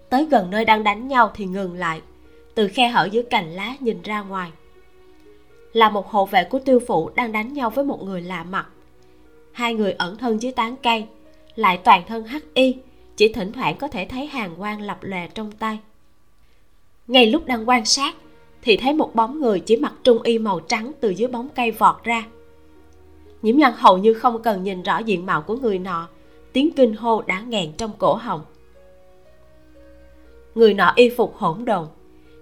[0.09, 2.01] Tới gần nơi đang đánh nhau thì ngừng lại,
[2.55, 4.51] từ khe hở dưới cành lá nhìn ra ngoài.
[5.73, 8.69] Là một hộ vệ của tiêu phụ đang đánh nhau với một người lạ mặt.
[9.53, 11.07] Hai người ẩn thân dưới tán cây,
[11.55, 12.77] lại toàn thân hắc y,
[13.17, 15.79] chỉ thỉnh thoảng có thể thấy hàng quang lập lòe trong tay.
[17.07, 18.15] Ngay lúc đang quan sát,
[18.63, 21.71] thì thấy một bóng người chỉ mặc trung y màu trắng từ dưới bóng cây
[21.71, 22.25] vọt ra.
[23.43, 26.09] Nhiễm nhân hầu như không cần nhìn rõ diện mạo của người nọ
[26.53, 28.41] tiếng kinh hô đã nghẹn trong cổ họng.
[30.55, 31.87] Người nọ y phục hỗn độn,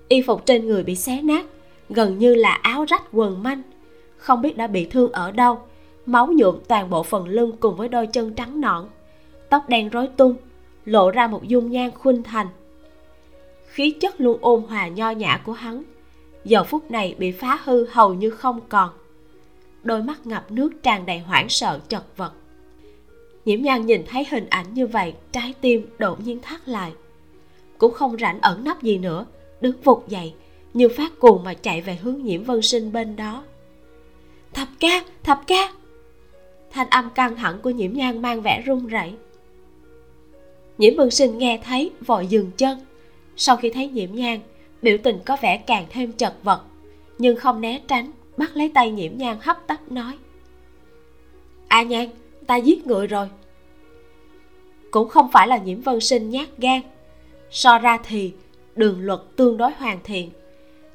[0.08, 1.46] y phục trên người bị xé nát,
[1.90, 3.62] gần như là áo rách quần manh.
[4.16, 5.58] Không biết đã bị thương ở đâu,
[6.06, 8.84] máu nhuộm toàn bộ phần lưng cùng với đôi chân trắng nõn.
[9.48, 10.36] Tóc đen rối tung,
[10.84, 12.46] lộ ra một dung nhan khuynh thành.
[13.66, 15.82] Khí chất luôn ôn hòa nho nhã của hắn,
[16.44, 18.90] giờ phút này bị phá hư hầu như không còn.
[19.82, 22.32] Đôi mắt ngập nước tràn đầy hoảng sợ chật vật
[23.48, 26.92] nhiễm nhan nhìn thấy hình ảnh như vậy, trái tim đột nhiên thắt lại.
[27.78, 29.26] Cũng không rảnh ẩn nấp gì nữa,
[29.60, 30.34] đứng vụt dậy,
[30.74, 33.44] như phát cuồng mà chạy về hướng nhiễm vân sinh bên đó.
[34.52, 35.72] Thập ca thập ca!
[36.70, 39.12] Thanh âm căng thẳng của nhiễm nhan mang vẻ run rẩy.
[40.78, 42.78] Nhiễm vân sinh nghe thấy, vội dừng chân.
[43.36, 44.40] Sau khi thấy nhiễm nhan,
[44.82, 46.62] biểu tình có vẻ càng thêm chật vật,
[47.18, 50.18] nhưng không né tránh, bắt lấy tay nhiễm nhan hấp tấp nói,
[51.68, 52.08] a nhan
[52.48, 53.28] ta giết người rồi.
[54.90, 56.80] Cũng không phải là nhiễm vân sinh nhát gan.
[57.50, 58.32] So ra thì,
[58.76, 60.30] đường luật tương đối hoàn thiện.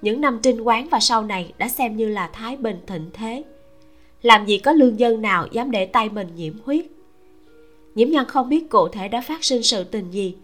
[0.01, 3.43] Những năm trinh quán và sau này đã xem như là thái bình thịnh thế.
[4.21, 6.85] Làm gì có lương dân nào dám để tay mình nhiễm huyết.
[7.95, 10.35] Nhiễm nhân không biết cụ thể đã phát sinh sự tình gì,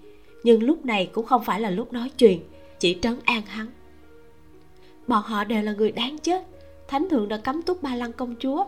[0.44, 2.40] nhưng lúc này cũng không phải là lúc nói chuyện,
[2.80, 3.68] chỉ trấn an hắn.
[5.08, 6.48] Bọn họ đều là người đáng chết,
[6.88, 8.66] thánh thượng đã cấm túc ba lăng công chúa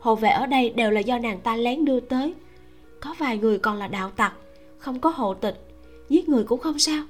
[0.00, 2.34] hộ vệ ở đây đều là do nàng ta lén đưa tới.
[3.00, 4.32] Có vài người còn là đạo tặc,
[4.78, 5.66] không có hộ tịch,
[6.08, 7.02] giết người cũng không sao.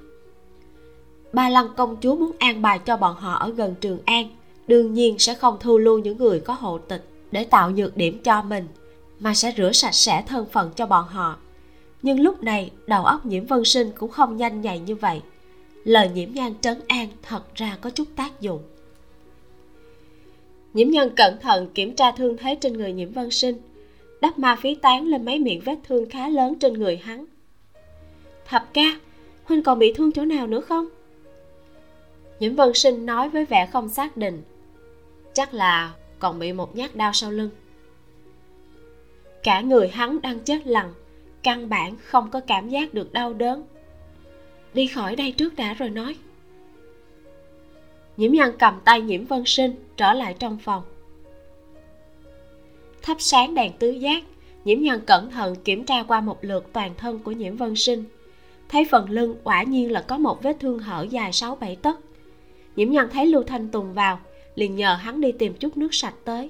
[1.33, 4.29] Ba lăng công chúa muốn an bài cho bọn họ ở gần trường an,
[4.67, 8.19] đương nhiên sẽ không thu lưu những người có hộ tịch để tạo nhược điểm
[8.23, 8.67] cho mình,
[9.19, 11.37] mà sẽ rửa sạch sẽ thân phận cho bọn họ.
[12.01, 15.21] Nhưng lúc này, đầu óc nhiễm vân sinh cũng không nhanh nhạy như vậy.
[15.83, 18.61] Lời nhiễm nhan trấn an thật ra có chút tác dụng
[20.73, 23.55] nhiễm nhân cẩn thận kiểm tra thương thế trên người nhiễm vân sinh.
[24.21, 27.25] Đắp ma phí tán lên mấy miệng vết thương khá lớn trên người hắn.
[28.45, 28.99] Thập ca,
[29.43, 30.87] huynh còn bị thương chỗ nào nữa không?
[32.39, 34.41] Nhiễm vân sinh nói với vẻ không xác định.
[35.33, 37.49] Chắc là còn bị một nhát đau sau lưng.
[39.43, 40.93] Cả người hắn đang chết lặng,
[41.43, 43.63] căn bản không có cảm giác được đau đớn.
[44.73, 46.15] Đi khỏi đây trước đã rồi nói
[48.17, 50.83] nhiễm nhân cầm tay nhiễm vân sinh, trở lại trong phòng.
[53.01, 54.23] Thắp sáng đèn tứ giác
[54.65, 58.03] nhiễm nhân cẩn thận kiểm tra qua một lượt toàn thân của nhiễm vân sinh.
[58.69, 61.99] Thấy phần lưng quả nhiên là có một vết thương hở dài sáu bảy tấc.
[62.75, 64.19] Nhiễm nhân thấy lưu thanh tùng vào,
[64.55, 66.49] liền nhờ hắn đi tìm chút nước sạch tới.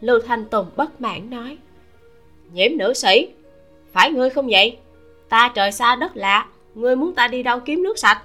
[0.00, 1.58] Lưu thanh tùng bất mãn nói
[2.52, 3.28] nhiễm nữ sĩ,
[3.92, 4.78] phải ngươi không vậy?
[5.28, 8.22] Ta trời xa đất lạ, ngươi muốn ta đi đâu kiếm nước sạch?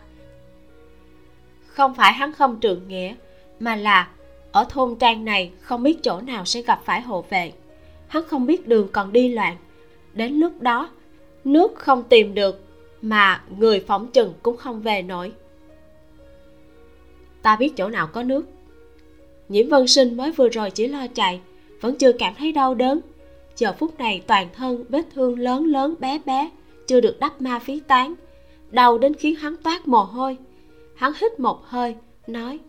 [1.75, 3.15] Không phải hắn không trượng nghĩa,
[3.59, 4.07] mà là
[4.51, 7.51] ở thôn trang này không biết chỗ nào sẽ gặp phải hộ vệ.
[8.07, 9.57] Hắn không biết đường còn đi loạn.
[10.13, 10.89] Đến lúc đó,
[11.43, 12.63] nước không tìm được,
[13.01, 15.31] mà người phỏng chừng cũng không về nổi.
[17.41, 18.45] Ta biết chỗ nào có nước.
[19.49, 21.41] Nhiễm vân sinh mới vừa rồi chỉ lo chạy,
[21.81, 22.99] vẫn chưa cảm thấy đau đớn.
[23.57, 26.49] Giờ phút này toàn thân vết thương lớn lớn bé bé,
[26.87, 28.13] chưa được đắp ma phí tán.
[28.71, 30.37] Đau đến khiến hắn toát mồ hôi
[30.95, 31.95] hắn hít một hơi
[32.27, 32.59] nói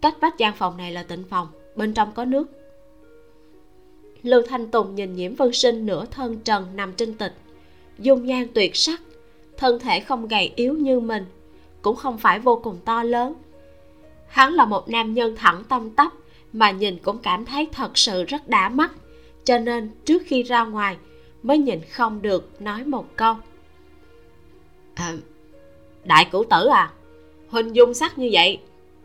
[0.00, 2.46] cách vách gian phòng này là tịnh phòng bên trong có nước.
[4.22, 7.34] Lưu thanh tùng nhìn nhiễm vân sinh nửa thân trần nằm trên tịch
[7.98, 9.00] dung nhan tuyệt sắc
[9.56, 11.24] thân thể không gầy yếu như mình
[11.82, 13.34] cũng không phải vô cùng to lớn.
[14.26, 16.12] Hắn là một nam nhân thẳng tâm tắp
[16.52, 18.92] mà nhìn cũng cảm thấy thật sự rất đã mắt
[19.44, 20.96] cho nên trước khi ra ngoài
[21.42, 23.34] mới nhìn không được nói một câu.
[24.94, 25.12] À,
[26.04, 26.92] đại cửu tử à
[27.54, 28.58] huynh dung sắc như vậy,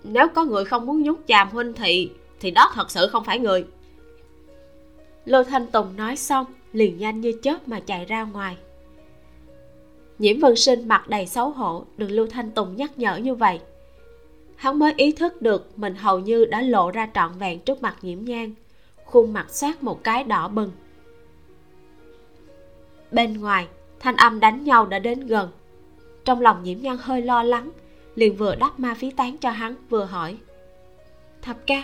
[0.04, 3.40] nếu có người không muốn nhúng chàm huynh thì thì đó thật sự không phải
[3.40, 3.66] người.
[5.26, 8.58] Lô thanh tùng nói xong, liền nhanh như chớp mà chạy ra ngoài.
[10.20, 13.60] Nhiễm vân sinh mặt đầy xấu hổ, được lưu thanh tùng nhắc nhở như vậy.
[14.56, 17.98] Hắn mới ý thức được mình hầu như đã lộ ra trọn vẹn trước mặt
[18.02, 18.54] nhiễm nhan,
[19.06, 20.72] khuôn mặt xoát một cái đỏ bừng.
[23.12, 23.68] Bên ngoài,
[24.00, 25.50] thanh âm đánh nhau đã đến gần
[26.30, 27.72] trong lòng nhiễm nhan hơi lo lắng,
[28.16, 30.38] liền vừa đắp ma phí tán cho hắn, vừa hỏi.
[31.42, 31.84] Thập ca,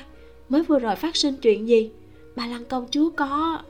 [0.49, 1.91] mới vừa rồi phát sinh chuyện gì?
[2.35, 3.61] Bà lăng công chúa có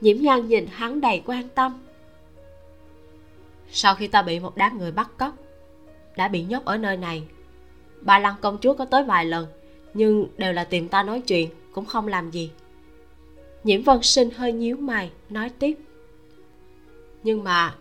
[0.00, 1.78] nhiễm nhan nhìn hắn đầy quan tâm.
[3.70, 5.34] Sau khi ta bị một đám người bắt cóc,
[6.16, 7.22] đã bị nhốt ở nơi này
[8.00, 9.46] bà lăng công chúa có tới vài lần,
[9.94, 12.50] nhưng đều là tìm ta nói chuyện, cũng không làm gì.
[13.64, 15.78] Nhiễm vân sinh hơi nhíu mày, nói tiếp.
[17.22, 17.74] Nhưng mà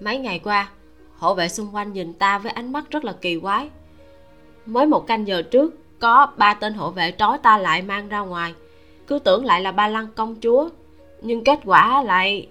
[0.00, 0.70] mấy ngày qua,
[1.16, 3.70] hộ vệ xung quanh nhìn ta với ánh mắt rất là kỳ quái.
[4.66, 8.20] Mới một canh giờ trước, có ba tên hộ vệ trói ta lại mang ra
[8.20, 8.54] ngoài.
[9.06, 10.68] Cứ tưởng lại là ba lăng công chúa,
[11.20, 12.48] nhưng kết quả lại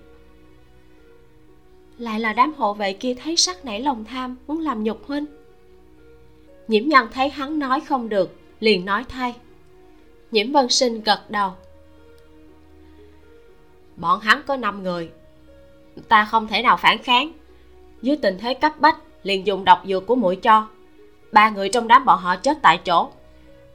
[1.98, 5.26] lại là đám hộ vệ kia thấy sắc nảy lòng tham, muốn làm nhục huynh.
[6.68, 9.36] Nhiễm nhân thấy hắn nói không được, liền nói thay.
[10.32, 11.52] Nhiễm vân sinh gật đầu.
[13.96, 15.10] Bọn hắn có năm người,
[16.08, 17.32] ta không thể nào phản kháng
[18.02, 20.68] dưới tình thế cấp bách, liền dùng độc dược của mũi cho.
[21.32, 23.10] Ba người trong đám bọn họ chết tại chỗ.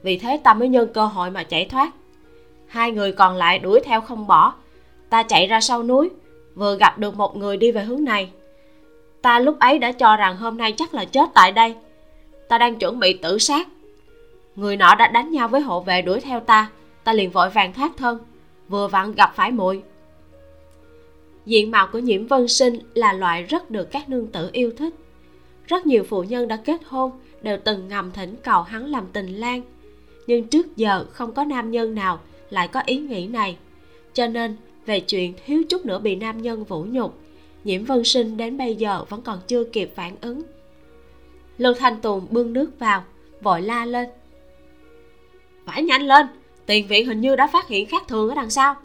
[0.03, 1.91] Vì thế ta mới nhân cơ hội mà chạy thoát.
[2.67, 4.53] Hai người còn lại đuổi theo không bỏ.
[5.09, 6.09] Ta chạy ra sau núi,
[6.55, 8.29] vừa gặp được một người đi về hướng này.
[9.21, 11.75] Ta lúc ấy đã cho rằng hôm nay chắc là chết tại đây.
[12.49, 13.67] Ta đang chuẩn bị tự sát.
[14.55, 16.69] Người nọ đã đánh nhau với hộ vệ đuổi theo ta.
[17.03, 18.19] Ta liền vội vàng thoát thân,
[18.67, 19.83] vừa vặn gặp phải muội
[21.45, 24.93] diện mạo của nhiễm vân sinh là loại rất được các nương tử yêu thích.
[25.67, 29.27] Rất nhiều phụ nhân đã kết hôn, đều từng ngầm thỉnh cầu hắn làm tình
[29.27, 29.61] lang.
[30.27, 32.19] Nhưng trước giờ không có nam nhân nào
[32.49, 33.57] lại có ý nghĩ này.
[34.13, 37.17] Cho nên, về chuyện thiếu chút nữa bị nam nhân vũ nhục,
[37.63, 40.41] nhiễm vân sinh đến bây giờ vẫn còn chưa kịp phản ứng.
[41.57, 43.03] Lưu thanh tùng bưng nước vào,
[43.41, 44.09] vội la lên.
[45.65, 46.27] Phải nhanh lên,
[46.65, 48.75] tiền viện hình như đã phát hiện khác thường ở đằng sau.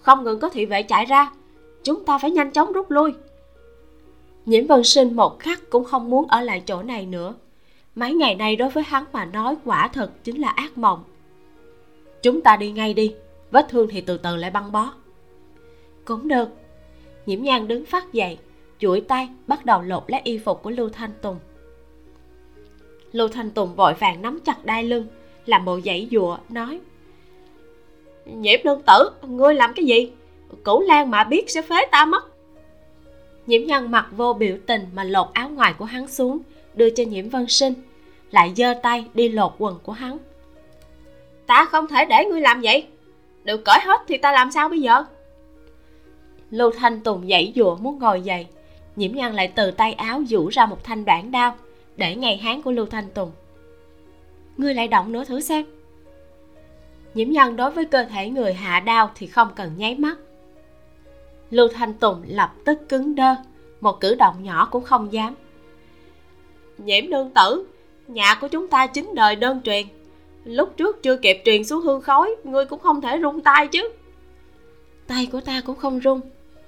[0.00, 1.30] Không ngừng có thị vệ chạy ra
[1.88, 3.12] chúng ta phải nhanh chóng rút lui.
[4.46, 7.34] Nhiễm vân sinh một khắc cũng không muốn ở lại chỗ này nữa.
[7.94, 11.04] Mấy ngày nay đối với hắn mà nói quả thật chính là ác mộng.
[12.22, 13.14] Chúng ta đi ngay đi,
[13.50, 14.92] vết thương thì từ từ lại băng bó.
[16.04, 16.48] Cũng được.
[17.26, 18.38] Nhiễm nhan đứng phát dậy
[18.78, 21.38] chuỗi tay bắt đầu lột lấy y phục của lưu thanh tùng.
[23.12, 25.06] Lưu thanh tùng vội vàng nắm chặt đai lưng,
[25.46, 26.80] làm bộ dãy dụa nói,
[28.26, 30.10] nhiễm lương tử, ngươi làm cái gì?
[30.56, 32.28] Cửu lan mà biết sẽ phế ta mất.
[33.46, 36.38] Nhiễm nhân mặt vô biểu tình mà lột áo ngoài của hắn xuống,
[36.74, 37.74] đưa cho nhiễm vân sinh,
[38.30, 40.18] lại giơ tay đi lột quần của hắn.
[41.46, 42.86] Ta không thể để ngươi làm vậy.
[43.44, 45.04] Được cởi hết thì ta làm sao bây giờ?
[46.50, 48.46] Lưu thanh tùng dãy dụa muốn ngồi dậy.
[48.96, 51.56] Nhiễm nhân lại từ tay áo rũ ra một thanh đoạn đao
[51.96, 53.30] để ngay hán của lưu thanh tùng.
[54.56, 55.66] Ngươi lại động nữa thử xem.
[57.14, 60.18] Nhiễm nhân đối với cơ thể người hạ đao thì không cần nháy mắt
[61.50, 63.34] lưu thanh tùng lập tức cứng đơ
[63.80, 65.34] một cử động nhỏ cũng không dám.
[66.78, 67.66] Nhiễm nương tử
[68.08, 69.86] nhà của chúng ta chính đời đơn truyền.
[70.44, 73.90] Lúc trước chưa kịp truyền xuống hương khói ngươi cũng không thể rung tay chứ.
[75.06, 76.20] Tay của ta cũng không rung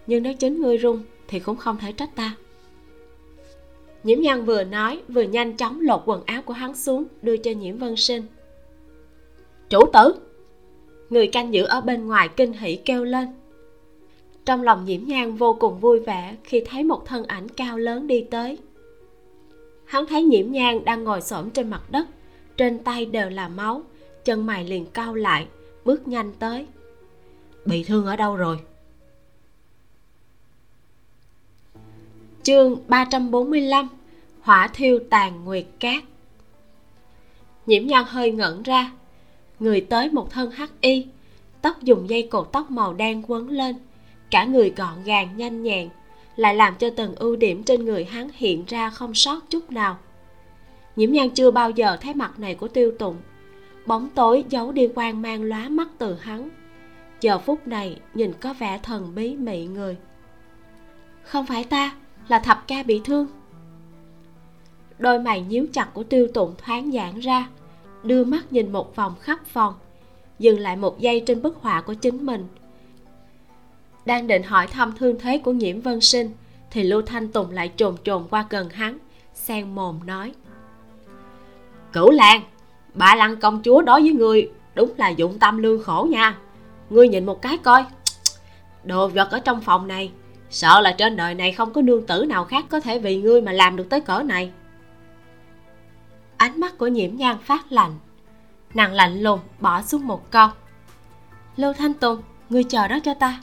[0.07, 2.37] nhưng nếu chính ngươi rung thì cũng không thể trách ta.
[4.03, 7.51] Nhiễm nhân vừa nói vừa nhanh chóng lột quần áo của hắn xuống đưa cho
[7.51, 8.23] nhiễm vân sinh.
[9.69, 10.15] Chủ tử
[11.11, 13.29] người canh giữ ở bên ngoài kinh hỉ kêu lên
[14.45, 18.07] trong lòng nhiễm nhan vô cùng vui vẻ khi thấy một thân ảnh cao lớn
[18.07, 18.59] đi tới.
[19.85, 22.07] Hắn thấy nhiễm nhan đang ngồi xổm trên mặt đất
[22.57, 23.83] trên tay đều là máu
[24.25, 25.47] chân mày liền cau lại
[25.85, 26.67] bước nhanh tới.
[27.65, 28.59] Bị thương ở đâu rồi?
[32.43, 33.89] Chương 345
[34.41, 36.05] hỏa thiêu tàn nguyệt cát.
[37.67, 38.93] Nhiễm nhan hơi ngẩn ra
[39.61, 41.07] người tới một thân hắc y
[41.63, 43.77] tóc dùng dây cột tóc màu đen quấn lên
[44.31, 45.89] cả người gọn gàng, nhanh nhẹn,
[46.37, 49.99] lại làm cho từng ưu điểm trên người hắn hiện ra không sót chút nào.
[50.97, 53.17] Nhiễm nhan chưa bao giờ thấy mặt này của tiêu tụng.
[53.87, 56.49] Bóng tối giấu đi quan mang lóa mắt từ hắn.
[57.21, 59.97] Giờ phút này nhìn có vẻ thần bí mị người.
[61.23, 61.95] Không phải ta,
[62.29, 63.27] là thập ca bị thương.
[64.99, 67.49] Đôi mày nhíu chặt của tiêu tụng thoáng giãn ra,
[68.03, 69.75] đưa mắt nhìn một vòng khắp phòng,
[70.39, 72.47] dừng lại một giây trên bức họa của chính mình
[74.11, 76.31] đang định hỏi thăm thương thế của nhiễm vân sinh,
[76.71, 78.99] thì lưu thanh tùng lại trồn trồn qua gần hắn
[79.35, 80.33] sen mồm nói.
[81.93, 82.43] Cửu lan
[82.95, 86.39] bà lăng công chúa đối với ngươi đúng là dụng tâm lương khổ nha.
[86.91, 87.85] Ngươi nhìn một cái coi.
[88.85, 90.11] Đồ vật ở trong phòng này,
[90.51, 93.41] sợ là trên đời này không có nương tử nào khác có thể vì ngươi
[93.41, 94.51] mà làm được tới cỡ này.
[96.37, 97.95] Ánh mắt của nhiễm nhan phát lạnh,
[98.75, 100.49] nàng lạnh lùng bỏ xuống một câu.
[101.57, 103.41] Lưu thanh tùng, ngươi chờ đó cho ta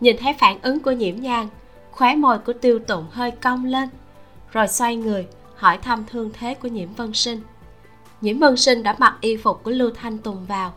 [0.00, 1.48] nhìn thấy phản ứng của nhiễm nhan,
[1.90, 3.88] khóe môi của tiêu tụng hơi cong lên,
[4.52, 5.26] rồi xoay người,
[5.56, 7.40] hỏi thăm thương thế của nhiễm vân sinh.
[8.20, 10.72] Nhiễm vân sinh đã mặc y phục của lưu thanh tùng vào,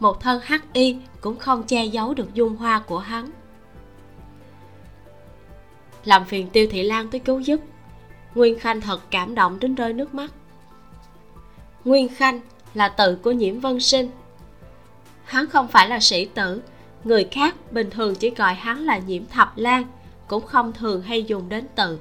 [0.00, 3.30] một thân hắc y cũng không che giấu được dung hoa của hắn.
[6.04, 7.60] Làm phiền tiêu thị lan tới cứu giúp,
[8.34, 10.30] nguyên khanh thật cảm động đến rơi nước mắt.
[11.84, 12.40] Nguyên khanh
[12.74, 14.10] là tự của nhiễm vân sinh.
[15.24, 16.62] Hắn không phải là sĩ tử
[17.04, 19.84] người khác bình thường chỉ gọi hắn là nhiễm thập lan
[20.28, 21.98] cũng không thường hay dùng đến từ.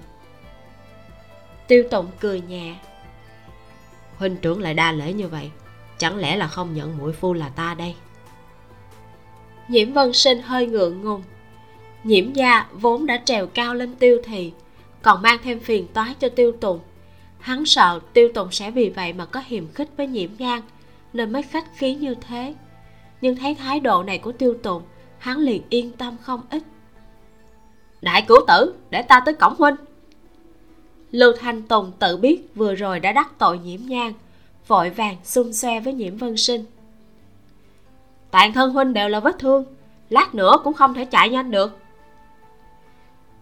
[1.67, 2.75] Tiêu tụng cười nhẹ.
[4.17, 5.51] Huynh trưởng lại đa lễ như vậy
[5.97, 7.95] chẳng lẽ là không nhận mũi phu là ta đây?
[9.67, 11.23] Nhiễm vân sinh hơi ngượng ngùng.
[12.03, 14.53] Nhiễm gia vốn đã trèo cao lên tiêu thì
[15.01, 16.79] còn mang thêm phiền toái cho tiêu tùng
[17.43, 20.61] hắn sợ tiêu tùng sẽ vì vậy mà có hiềm khích với nhiễm nhan
[21.13, 22.53] nên mới khách khí như thế.
[23.21, 24.83] Nhưng thấy thái độ này của tiêu tùng
[25.23, 26.63] hắn liền yên tâm không ít.
[28.01, 29.75] Đại cửu tử, để ta tới cổng huynh.
[31.11, 34.13] Lưu thanh tùng tự biết vừa rồi đã đắc tội nhiễm nhang
[34.67, 36.65] vội vàng xung xoe với nhiễm vân sinh.
[38.31, 39.65] Toàn thân huynh đều là vết thương,
[40.09, 41.77] lát nữa cũng không thể chạy nhanh được.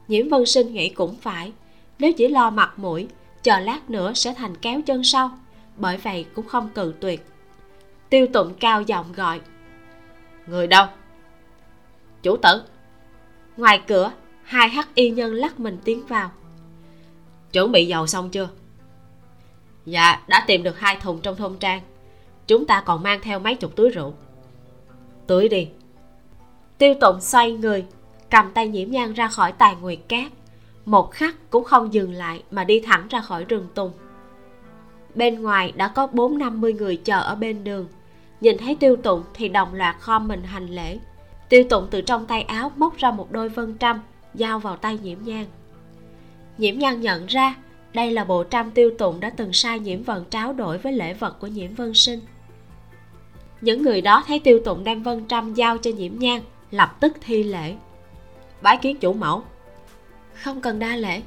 [0.08, 1.52] Nhiễm vân sinh nghĩ cũng phải,
[2.00, 3.08] nếu chỉ lo mặt mũi,
[3.44, 5.32] chờ lát nữa sẽ thành kéo chân sau,
[5.78, 7.26] bởi vậy cũng không cự tuyệt.
[8.10, 9.42] Tiêu tụng cao giọng gọi,
[10.48, 10.86] người đâu?
[12.24, 12.64] Chủ tử.
[13.58, 14.12] Ngoài cửa
[14.44, 16.32] hai hắc y nhân lắc mình tiến vào.
[17.54, 18.50] Chuẩn bị dầu xong chưa?
[19.86, 21.82] Dạ đã tìm được hai thùng trong thôn trang.
[22.48, 24.14] Chúng ta còn mang theo mấy chục túi rượu.
[25.28, 25.70] Tưới đi.
[26.78, 27.86] Tiêu tụng xoay người
[28.30, 30.32] cầm tay nhiễm nhan ra khỏi tài nguyệt cát.
[30.86, 33.92] Một khắc cũng không dừng lại mà đi thẳng ra khỏi rừng tùng.
[35.16, 37.88] Bên ngoài đã có bốn năm mươi người chờ ở bên đường.
[38.42, 41.00] Nhìn thấy tiêu tụng thì đồng loạt khom mình hành lễ
[41.52, 44.02] tiêu tụng từ trong tay áo móc ra một đôi vân trăm,
[44.34, 45.46] giao vào tay nhiễm nhan.
[46.58, 47.56] Nhiễm nhan nhận ra
[47.94, 51.14] đây là bộ trăm tiêu tụng đã từng sai nhiễm vận tráo đổi với lễ
[51.14, 52.20] vật của nhiễm vân sinh.
[53.62, 56.42] Những người đó thấy tiêu tụng đem vân trăm giao cho nhiễm nhan,
[56.72, 57.76] lập tức thi lễ.
[58.62, 59.44] Bái kiến chủ mẫu.
[60.34, 61.22] Không cần đa lễ.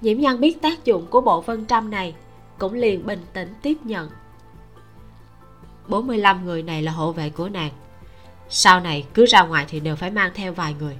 [0.00, 2.14] Nhiễm nhan biết tác dụng của bộ vân trăm này,
[2.58, 4.10] cũng liền bình tĩnh tiếp nhận.
[5.88, 7.70] 45 người này là hộ vệ của nàng
[8.54, 10.96] sau này cứ ra ngoài thì đều phải mang theo vài người.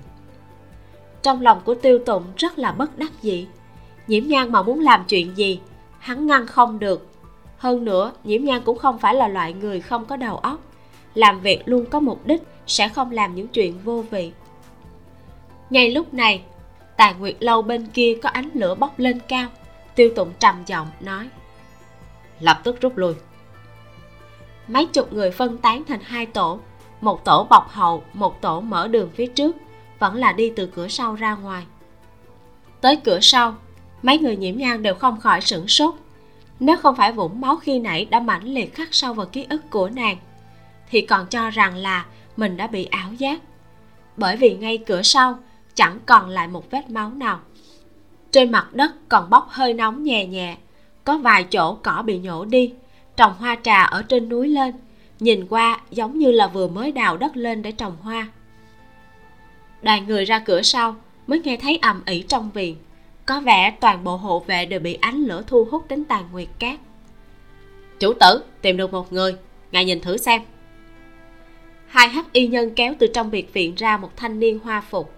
[1.22, 3.46] Trong lòng của tiêu tụng rất là bất đắc dĩ.
[4.06, 5.60] Nhiễm nhan mà muốn làm chuyện gì,
[5.98, 7.08] hắn ngăn không được.
[7.56, 10.60] Hơn nữa, nhiễm nhan cũng không phải là loại người không có đầu óc.
[11.14, 14.32] Làm việc luôn có mục đích, sẽ không làm những chuyện vô vị.
[15.70, 16.42] Ngay lúc này,
[16.96, 19.48] tài nguyệt lâu bên kia có ánh lửa bốc lên cao.
[19.94, 21.28] Tiêu tụng trầm giọng nói,
[22.40, 23.14] lập tức rút lui.
[24.68, 26.60] Mấy chục người phân tán thành hai tổ
[27.02, 29.56] một tổ bọc hậu, một tổ mở đường phía trước,
[29.98, 31.64] vẫn là đi từ cửa sau ra ngoài.
[32.80, 33.54] Tới cửa sau,
[34.02, 35.94] mấy người nhiễm nhan đều không khỏi sửng sốt.
[36.60, 39.70] Nếu không phải vũng máu khi nãy đã mãnh liệt khắc sâu vào ký ức
[39.70, 40.16] của nàng,
[40.90, 43.40] thì còn cho rằng là mình đã bị ảo giác.
[44.16, 45.38] Bởi vì ngay cửa sau,
[45.74, 47.40] chẳng còn lại một vết máu nào.
[48.30, 50.56] Trên mặt đất còn bốc hơi nóng nhẹ nhẹ,
[51.04, 52.72] có vài chỗ cỏ bị nhổ đi,
[53.16, 54.74] trồng hoa trà ở trên núi lên
[55.22, 58.28] nhìn qua, giống như là vừa mới đào đất lên để trồng hoa.
[59.82, 60.96] Đoàn người ra cửa sau,
[61.26, 62.76] mới nghe thấy ầm ĩ trong viện.
[63.26, 66.48] Có vẻ toàn bộ hộ vệ đều bị ánh lửa thu hút đến tàn nguyệt
[66.58, 66.80] cát.
[68.00, 69.36] Chủ tử, tìm được một người,
[69.72, 70.42] ngài nhìn thử xem.
[71.86, 75.12] Hai hắc y nhân kéo từ trong biệt viện ra một thanh niên hoa phục.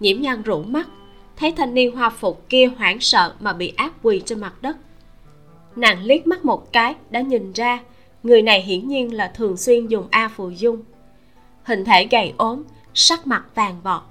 [0.00, 0.88] Nhiễm nhan rũ mắt,
[1.36, 4.76] thấy thanh niên hoa phục kia hoảng sợ mà bị áp quỳ trên mặt đất.
[5.76, 7.80] Nàng liếc mắt một cái, đã nhìn ra
[8.22, 10.82] người này hiển nhiên là thường xuyên dùng a phù dung.
[11.62, 12.62] Hình thể gầy ốm,
[12.94, 14.02] sắc mặt vàng vọt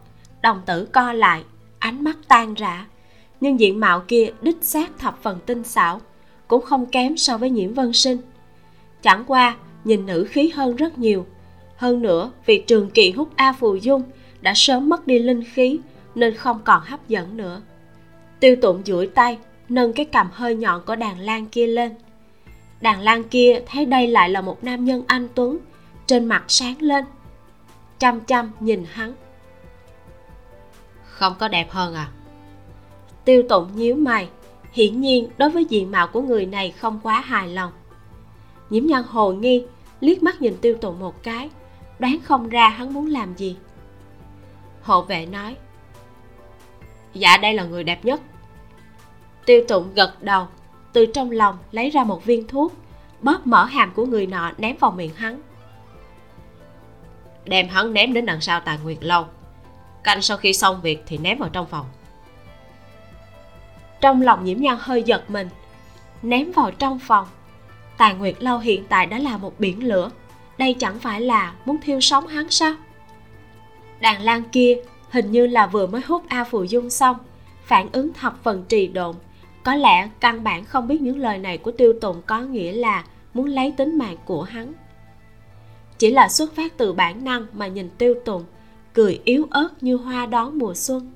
[0.41, 1.43] đồng tử co lại,
[1.79, 2.85] ánh mắt tan rã.
[3.41, 6.01] Nhưng diện mạo kia đích xác thập phần tinh xảo,
[6.47, 8.17] cũng không kém so với nhiễm vân sinh.
[9.01, 11.25] Chẳng qua, nhìn nữ khí hơn rất nhiều.
[11.75, 14.03] Hơn nữa, vì trường kỳ hút a phù dung
[14.41, 15.79] đã sớm mất đi linh khí,
[16.15, 17.61] nên không còn hấp dẫn nữa.
[18.39, 19.37] Tiêu tụng duỗi tay,
[19.69, 21.91] nâng cái cằm hơi nhọn của đàn lan kia lên
[22.81, 25.57] đàn lan kia thấy đây lại là một nam nhân anh tuấn
[26.05, 27.05] trên mặt sáng lên
[27.99, 29.13] chăm chăm nhìn hắn.
[31.03, 32.11] Không có đẹp hơn à?
[33.25, 34.29] Tiêu tụng nhíu mày
[34.71, 37.71] hiển nhiên đối với diện mạo của người này không quá hài lòng.
[38.69, 39.65] Nhiễm nhân hồ nghi
[39.99, 41.49] liếc mắt nhìn tiêu tụng một cái
[41.99, 43.57] đoán không ra hắn muốn làm gì.
[44.81, 45.55] Hộ vệ nói
[47.13, 48.21] dạ đây là người đẹp nhất.
[49.45, 50.47] Tiêu tụng gật đầu
[50.97, 52.73] từ trong lòng lấy ra một viên thuốc,
[53.21, 55.41] bóp mở hàm của người nọ ném vào miệng hắn.
[57.45, 59.25] Đem hắn ném đến đằng sau tài nguyệt lâu
[60.03, 61.85] canh sau khi xong việc thì ném vào trong phòng.
[64.01, 65.49] Trong lòng nhiễm nhan hơi giật mình,
[66.21, 67.27] ném vào trong phòng.
[67.97, 70.09] Tài nguyệt lâu hiện tại đã là một biển lửa,
[70.57, 72.73] đây chẳng phải là muốn thiêu sống hắn sao?
[73.99, 74.77] Đàn lan kia
[75.09, 77.17] hình như là vừa mới hút a phù dung xong,
[77.63, 79.15] phản ứng thập phần trì độn
[79.67, 83.05] có lẽ căn bản không biết những lời này của tiêu tùng có nghĩa là
[83.33, 84.73] muốn lấy tính mạng của hắn.
[85.97, 88.45] Chỉ là xuất phát từ bản năng mà nhìn tiêu tùng,
[88.93, 91.11] cười yếu ớt như hoa đón mùa xuân.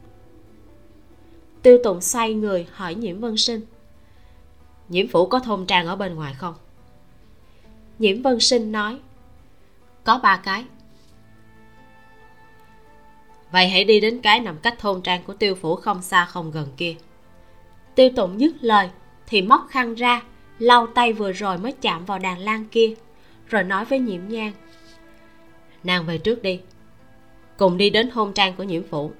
[1.61, 3.61] Tiêu tùng xoay người hỏi nhiễm vân sinh,
[4.89, 6.55] nhiễm phủ có thôn trang ở bên ngoài không?
[7.99, 8.99] Nhiễm vân sinh nói,
[10.03, 10.65] có ba cái.
[13.51, 16.51] Vậy hãy đi đến cái nằm cách thôn trang của tiêu phủ không xa không
[16.51, 16.95] gần kia
[17.95, 18.89] tiêu tụng dứt lời,
[19.27, 20.21] thì móc khăn ra,
[20.59, 22.93] lau tay vừa rồi mới chạm vào đàn lan kia,
[23.47, 24.51] rồi nói với nhiễm nhang
[25.83, 26.61] nàng về trước đi,
[27.57, 29.11] cùng đi đến hôn trang của nhiễm phủ.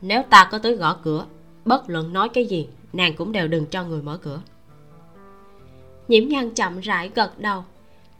[0.00, 1.26] Nếu ta có tới gõ cửa,
[1.64, 4.40] bất luận nói cái gì, nàng cũng đều đừng cho người mở cửa.
[6.08, 7.64] Nhiễm nhan chậm rãi gật đầu,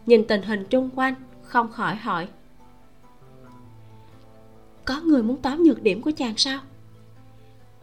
[0.07, 2.28] nhìn tình hình chung quanh, không khỏi hỏi.
[4.85, 6.61] Có người muốn tóm nhược điểm của chàng sao?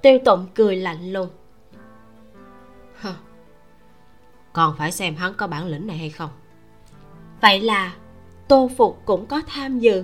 [0.01, 1.29] Tiêu tụng cười lạnh lùng.
[4.53, 6.29] Còn phải xem hắn có bản lĩnh này hay không.
[7.41, 7.93] Vậy là,
[8.47, 10.03] tô phục cũng có tham dự.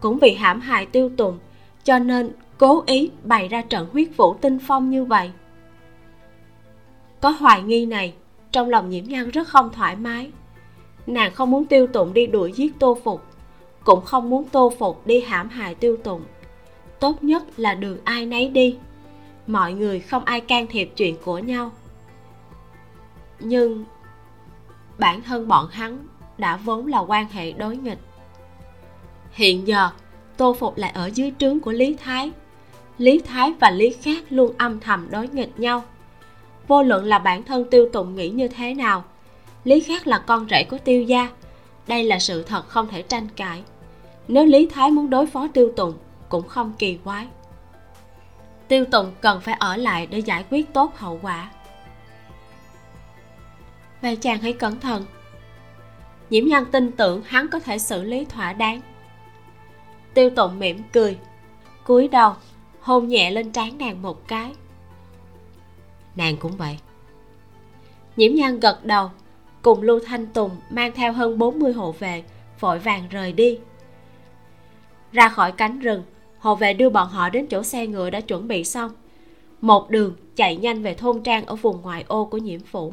[0.00, 1.38] Cũng vì hãm hại tiêu tùng,
[1.84, 5.30] cho nên cố ý bày ra trận huyết vũ tinh phong như vậy.
[7.20, 8.14] Có hoài nghi này,
[8.52, 10.30] trong lòng nhiễm nhan rất không thoải mái.
[11.06, 13.22] Nàng không muốn tiêu tụng đi đuổi giết tô phục,
[13.84, 16.22] cũng không muốn tô phục đi hãm hại tiêu tụng
[17.00, 18.76] tốt nhất là đường ai nấy đi.
[19.46, 21.72] Mọi người không ai can thiệp chuyện của nhau
[23.40, 23.84] nhưng
[24.98, 26.06] bản thân bọn hắn
[26.38, 27.98] đã vốn là quan hệ đối nghịch.
[29.32, 29.90] Hiện giờ,
[30.36, 32.30] tô phục lại ở dưới trướng của lý thái.
[32.98, 35.82] Lý thái và lý khác luôn âm thầm đối nghịch nhau.
[36.68, 39.04] Vô luận là bản thân tiêu tụng nghĩ như thế nào,
[39.64, 41.28] lý khác là con rể của tiêu gia.
[41.86, 43.62] Đây là sự thật không thể tranh cãi.
[44.28, 45.94] Nếu lý thái muốn đối phó tiêu tụng
[46.28, 47.26] cũng không kỳ quái.
[48.68, 51.50] Tiêu tụng cần phải ở lại để giải quyết tốt hậu quả
[54.02, 55.04] vậy chàng hãy cẩn thận.
[56.30, 58.80] Nhiễm nhân tin tưởng hắn có thể xử lý thỏa đáng.
[60.14, 61.18] Tiêu tụng mỉm cười
[61.84, 62.32] cúi đầu
[62.80, 64.52] hôn nhẹ lên trán nàng một cái.
[66.16, 66.78] Nàng cũng vậy.
[68.16, 69.10] Nhiễm nhân gật đầu
[69.62, 72.22] cùng lưu thanh tùng mang theo hơn 40 hộ vệ
[72.60, 73.58] vội vàng rời đi.
[75.12, 76.02] Ra khỏi cánh rừng
[76.38, 78.90] hộ vệ đưa bọn họ đến chỗ xe ngựa đã chuẩn bị xong.
[79.60, 82.92] Một đường chạy nhanh về thôn trang ở vùng ngoại ô của nhiễm phủ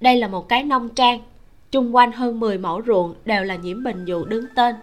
[0.00, 1.20] đây là một cái nông trang.
[1.70, 4.74] Chung quanh hơn 10 mẫu ruộng đều là nhiễm bình dụ đứng tên.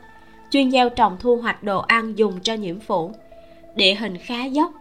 [0.49, 3.11] Chuyên gieo trồng thu hoạch đồ ăn dùng cho nhiễm phủ.
[3.75, 4.71] Địa hình khá dốc.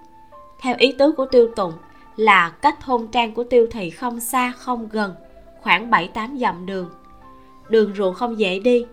[0.60, 1.72] Theo ý tứ của tiêu tùng
[2.16, 5.14] là cách thôn trang của tiêu thị không xa, không gần,
[5.60, 6.90] khoảng 7-8 dặm đường.
[7.68, 8.86] Đường ruộng không dễ đi.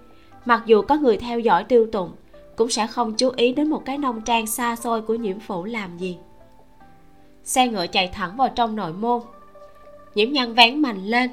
[0.46, 2.12] Mặc dù có người theo dõi tiêu tùng,
[2.56, 5.64] cũng sẽ không chú ý đến một cái nông trang xa xôi của nhiễm phủ
[5.64, 6.18] làm gì.
[7.44, 9.22] Xe ngựa chạy thẳng vào trong nội môn
[10.16, 11.30] nhiễm nhân vén mình lên.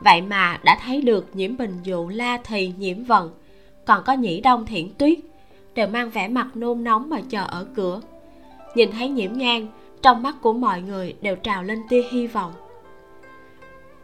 [0.00, 3.30] Vậy mà đã thấy được nhiễm bình dụ la thì nhiễm vận.
[3.84, 5.18] Còn có nhĩ đông thiển tuyết.
[5.74, 8.00] Đều mang vẻ mặt nôn nóng mà chờ ở cửa.
[8.74, 9.66] Nhìn thấy nhiễm nhang
[10.02, 12.52] trong mắt của mọi người đều trào lên tia hy vọng.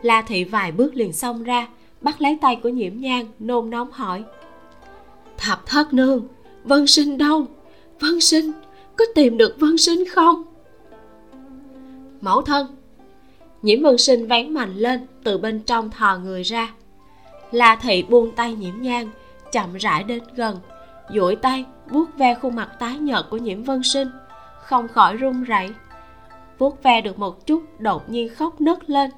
[0.02, 1.68] La thị vài bước liền xông ra,
[2.00, 4.22] bắt lấy tay của nhiễm nhang nôn nóng hỏi.
[5.38, 6.26] Thập thất nương,
[6.64, 7.46] vân sinh đâu?
[8.00, 8.52] Vân sinh,
[8.96, 10.42] có tìm được vân sinh không?
[12.20, 12.66] Mẫu thân
[13.64, 16.72] nhiễm vân sinh vén mạnh lên từ bên trong thò người ra.
[17.50, 19.10] La thị buông tay nhiễm nhang
[19.52, 20.58] chậm rãi đến gần,
[21.10, 24.08] duỗi tay vuốt ve khuôn mặt tái nhợt của nhiễm vân sinh,
[24.62, 25.70] không khỏi run rẩy.
[26.58, 29.10] Vuốt ve được một chút, đột nhiên khóc nấc lên.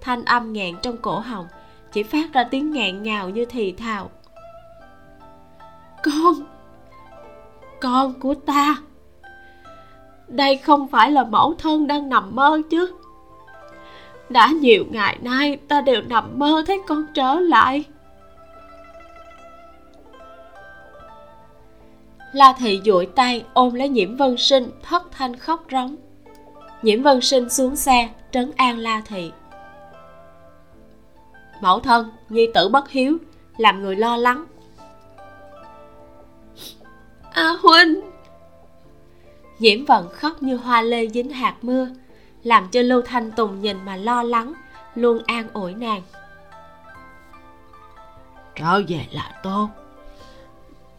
[0.00, 1.46] Thanh âm nghẹn trong cổ họng,
[1.92, 4.10] chỉ phát ra tiếng nghẹn ngào như thì thào.
[6.02, 6.34] Con
[7.80, 8.76] con của ta,
[10.28, 12.97] đây không phải là mẫu thân đang nằm mơ chứ
[14.28, 17.84] đã nhiều ngày nay ta đều nằm mơ thấy con trở lại.
[22.32, 25.96] La thị duỗi tay ôm lấy nhiễm vân sinh thất thanh khóc rống.
[26.82, 29.32] Nhiễm vân sinh xuống xe trấn an la thị.
[31.60, 33.18] Mẫu thân nhi tử bất hiếu
[33.56, 34.44] làm người lo lắng.
[37.32, 38.00] A à, huynh!
[39.58, 41.88] Nhiễm vận khóc như hoa lê dính hạt mưa
[42.48, 44.52] làm cho lưu thanh tùng nhìn mà lo lắng
[44.94, 46.02] luôn an ủi nàng.
[48.54, 49.68] Trở về là tốt.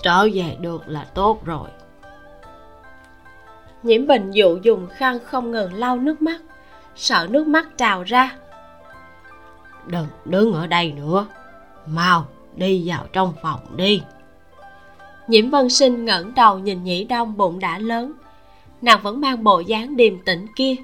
[0.04, 1.70] Trở về được là tốt rồi.
[3.84, 6.42] Nhiễm bình dụ dùng khăn không ngừng lau nước mắt
[6.96, 8.36] sợ nước mắt trào ra.
[9.86, 11.28] Đừng đứng ở đây nữa
[11.86, 12.26] mau
[12.56, 14.02] đi vào trong phòng đi.
[15.28, 18.14] Nhiễm vân sinh ngẩng đầu nhìn nhĩ đông bụng đã lớn
[18.82, 20.76] nàng vẫn mang bộ dáng điềm tĩnh kia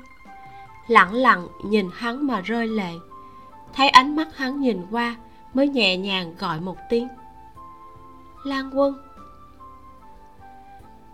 [0.87, 2.91] lặng lặng nhìn hắn mà rơi lệ.
[3.73, 5.15] Thấy ánh mắt hắn nhìn qua,
[5.53, 7.07] mới nhẹ nhàng gọi một tiếng.
[8.43, 8.95] Lan quân.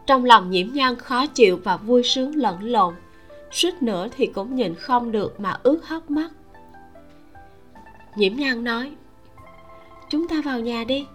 [0.05, 2.95] Trong lòng nhiễm nhan khó chịu và vui sướng lẫn lộn,
[3.51, 6.31] suýt nữa thì cũng nhìn không được mà ướt hốc mắt.
[8.15, 8.91] Nhiễm nhan nói,
[10.09, 11.07] chúng ta vào nhà đi.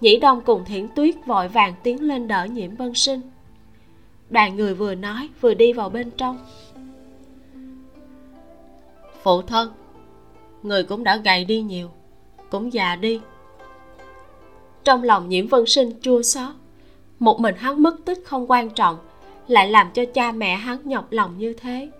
[0.00, 3.20] Nhĩ đông cùng thiển tuyết vội vàng tiến lên đỡ nhiễm vân sinh.
[4.30, 6.38] Đoàn người vừa nói vừa đi vào bên trong
[9.22, 9.72] phụ thân.
[10.62, 11.88] Người cũng đã gầy đi nhiều,
[12.50, 13.20] cũng già đi.
[14.84, 16.54] Trong lòng nhiễm vân sinh chua xót,
[17.18, 18.96] một mình hắn mất tích không quan trọng,
[19.48, 21.90] lại làm cho cha mẹ hắn nhọc lòng như thế.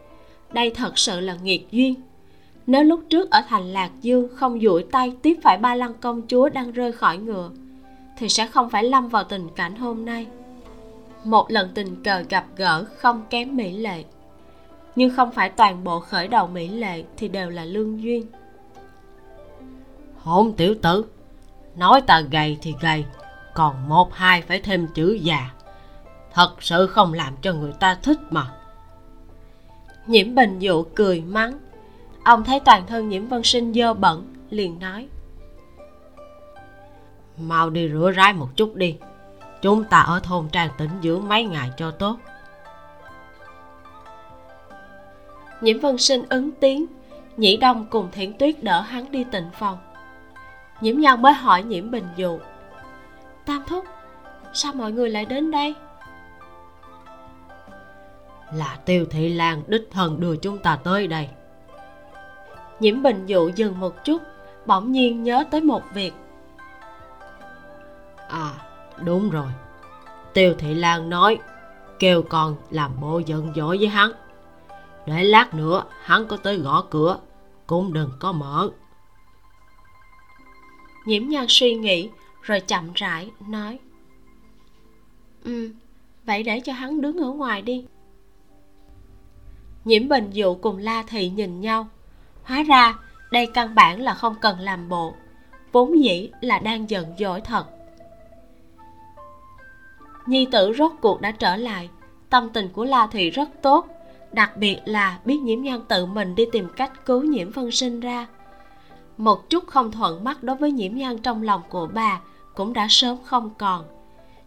[0.53, 1.95] Đây thật sự là nghiệt duyên.
[2.66, 6.23] Nếu lúc trước ở thành lạc dương không duỗi tay tiếp phải ba lăng công
[6.29, 7.51] chúa đang rơi khỏi ngựa,
[8.18, 10.27] thì sẽ không phải lâm vào tình cảnh hôm nay.
[11.25, 14.05] Một lần tình cờ gặp gỡ không kém mỹ lệ
[15.01, 18.26] nhưng không phải toàn bộ khởi đầu mỹ lệ thì đều là lương duyên.
[20.18, 21.05] Hôn tiểu tử
[21.76, 23.05] nói ta gầy thì gầy
[23.55, 25.51] còn một hai phải thêm chữ già.
[26.32, 28.51] Thật sự không làm cho người ta thích mà.
[30.07, 31.59] Nhiễm bình dụ cười mắng.
[32.24, 35.09] Ông thấy toàn thân nhiễm vân sinh dơ bẩn liền nói.
[37.38, 38.96] Mau đi rửa rái một chút đi.
[39.62, 42.16] Chúng ta ở thôn trang tĩnh dưỡng mấy ngày cho tốt
[45.61, 46.87] nhiễm vân sinh ứng tiếng
[47.37, 49.79] nhĩ đông cùng thiển tuyết đỡ hắn đi tịnh phòng.
[50.81, 52.39] Nhiễm nhân mới hỏi nhiễm bình dụ
[53.47, 53.85] tam thúc
[54.53, 55.75] sao mọi người lại đến đây?
[58.53, 61.29] Là tiêu thị lan đích thân đưa chúng ta tới đây.
[62.81, 64.23] Nhiễm bình dụ dừng một chút
[64.67, 66.13] bỗng nhiên nhớ tới một việc.
[68.29, 68.51] À
[69.05, 69.51] đúng rồi.
[70.33, 71.39] Tiêu thị lan nói
[71.99, 74.13] kêu con làm bộ giận dỗi với hắn
[75.07, 77.18] để lát nữa, hắn có tới gõ cửa.
[77.66, 78.70] Cũng đừng có mở.
[81.07, 82.11] Nhiễm nhan suy nghĩ,
[82.42, 83.78] rồi chậm rãi nói.
[85.44, 85.70] Ừ
[86.30, 87.84] vậy để cho hắn đứng ở ngoài đi.
[89.84, 91.88] Nhiễm bình dụ cùng la thị nhìn nhau.
[92.42, 92.94] Hóa ra,
[93.30, 95.14] đây căn bản là không cần làm bộ.
[95.72, 97.66] Vốn dĩ là đang giận dỗi thật.
[100.26, 101.88] Nhi tử rốt cuộc đã trở lại.
[102.30, 103.88] Tâm tình của la thị rất tốt
[104.33, 108.01] đặc biệt là biết nhiễm nhan tự mình đi tìm cách cứu nhiễm phân sinh
[108.01, 108.26] ra.
[109.16, 112.20] Một chút không thuận mắt đối với nhiễm nhan trong lòng của bà
[112.55, 113.85] cũng đã sớm không còn.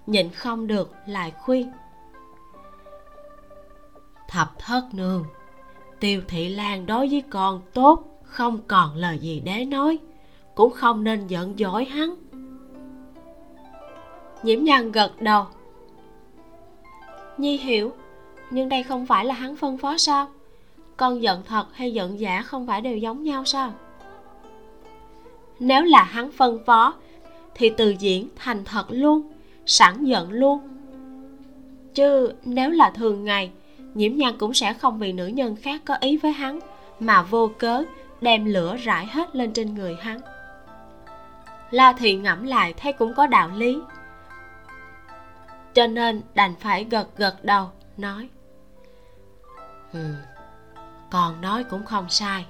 [0.08, 1.72] Nhịn không được lại khuyên.
[4.30, 5.26] Thập thất nương,
[6.00, 9.98] tiêu thị lan đối với con tốt, không còn lời gì để nói,
[10.56, 12.16] cũng không nên giận dỗi hắn.
[14.44, 15.46] Nhiễm nhan gật đầu.
[17.38, 17.92] Nhi hiểu
[18.54, 20.28] nhưng đây không phải là hắn phân phó sao?
[20.98, 23.74] Con giận thật hay giận giả không phải đều giống nhau sao?
[25.60, 26.94] Nếu là hắn phân phó,
[27.56, 29.32] thì từ diễn thành thật luôn,
[29.66, 30.60] sẵn giận luôn.
[31.94, 33.52] Chứ nếu là thường ngày,
[33.94, 36.60] nhiễm nhan cũng sẽ không vì nữ nhân khác có ý với hắn,
[37.00, 37.84] mà vô cớ
[38.22, 40.20] đem lửa rải hết lên trên người hắn.
[41.72, 43.78] La thị ngẫm lại thấy cũng có đạo lý.
[45.74, 48.30] Cho nên đành phải gật gật đầu, nói
[49.94, 50.14] ừ
[51.14, 52.46] còn nói cũng không sai.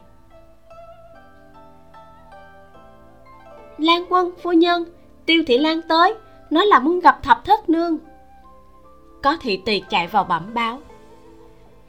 [3.77, 4.85] Lan quân phu nhân
[5.25, 6.15] tiêu thị lan tới
[6.49, 7.97] nói là muốn gặp thập thất nương.
[9.23, 10.79] Có thị tỳ chạy vào bẩm báo.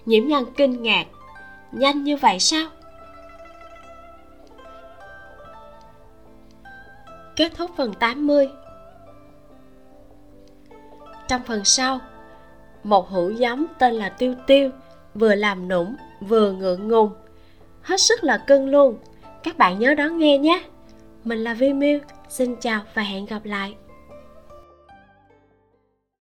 [0.06, 1.06] Nhiễm nhân kinh ngạc.
[1.72, 2.66] Nhanh như vậy sao?
[7.36, 8.48] Kết thúc phần 80
[11.28, 12.00] trong phần sau
[12.84, 14.70] một hữu giống tên là tiêu tiêu
[15.14, 17.10] vừa làm nũng, vừa ngượng ngùng.
[17.82, 18.98] Hết sức là cưng luôn.
[19.42, 20.64] Các bạn nhớ đón nghe nhé.
[21.24, 21.98] Mình là vi miu,
[22.28, 23.74] xin chào và hẹn gặp lại.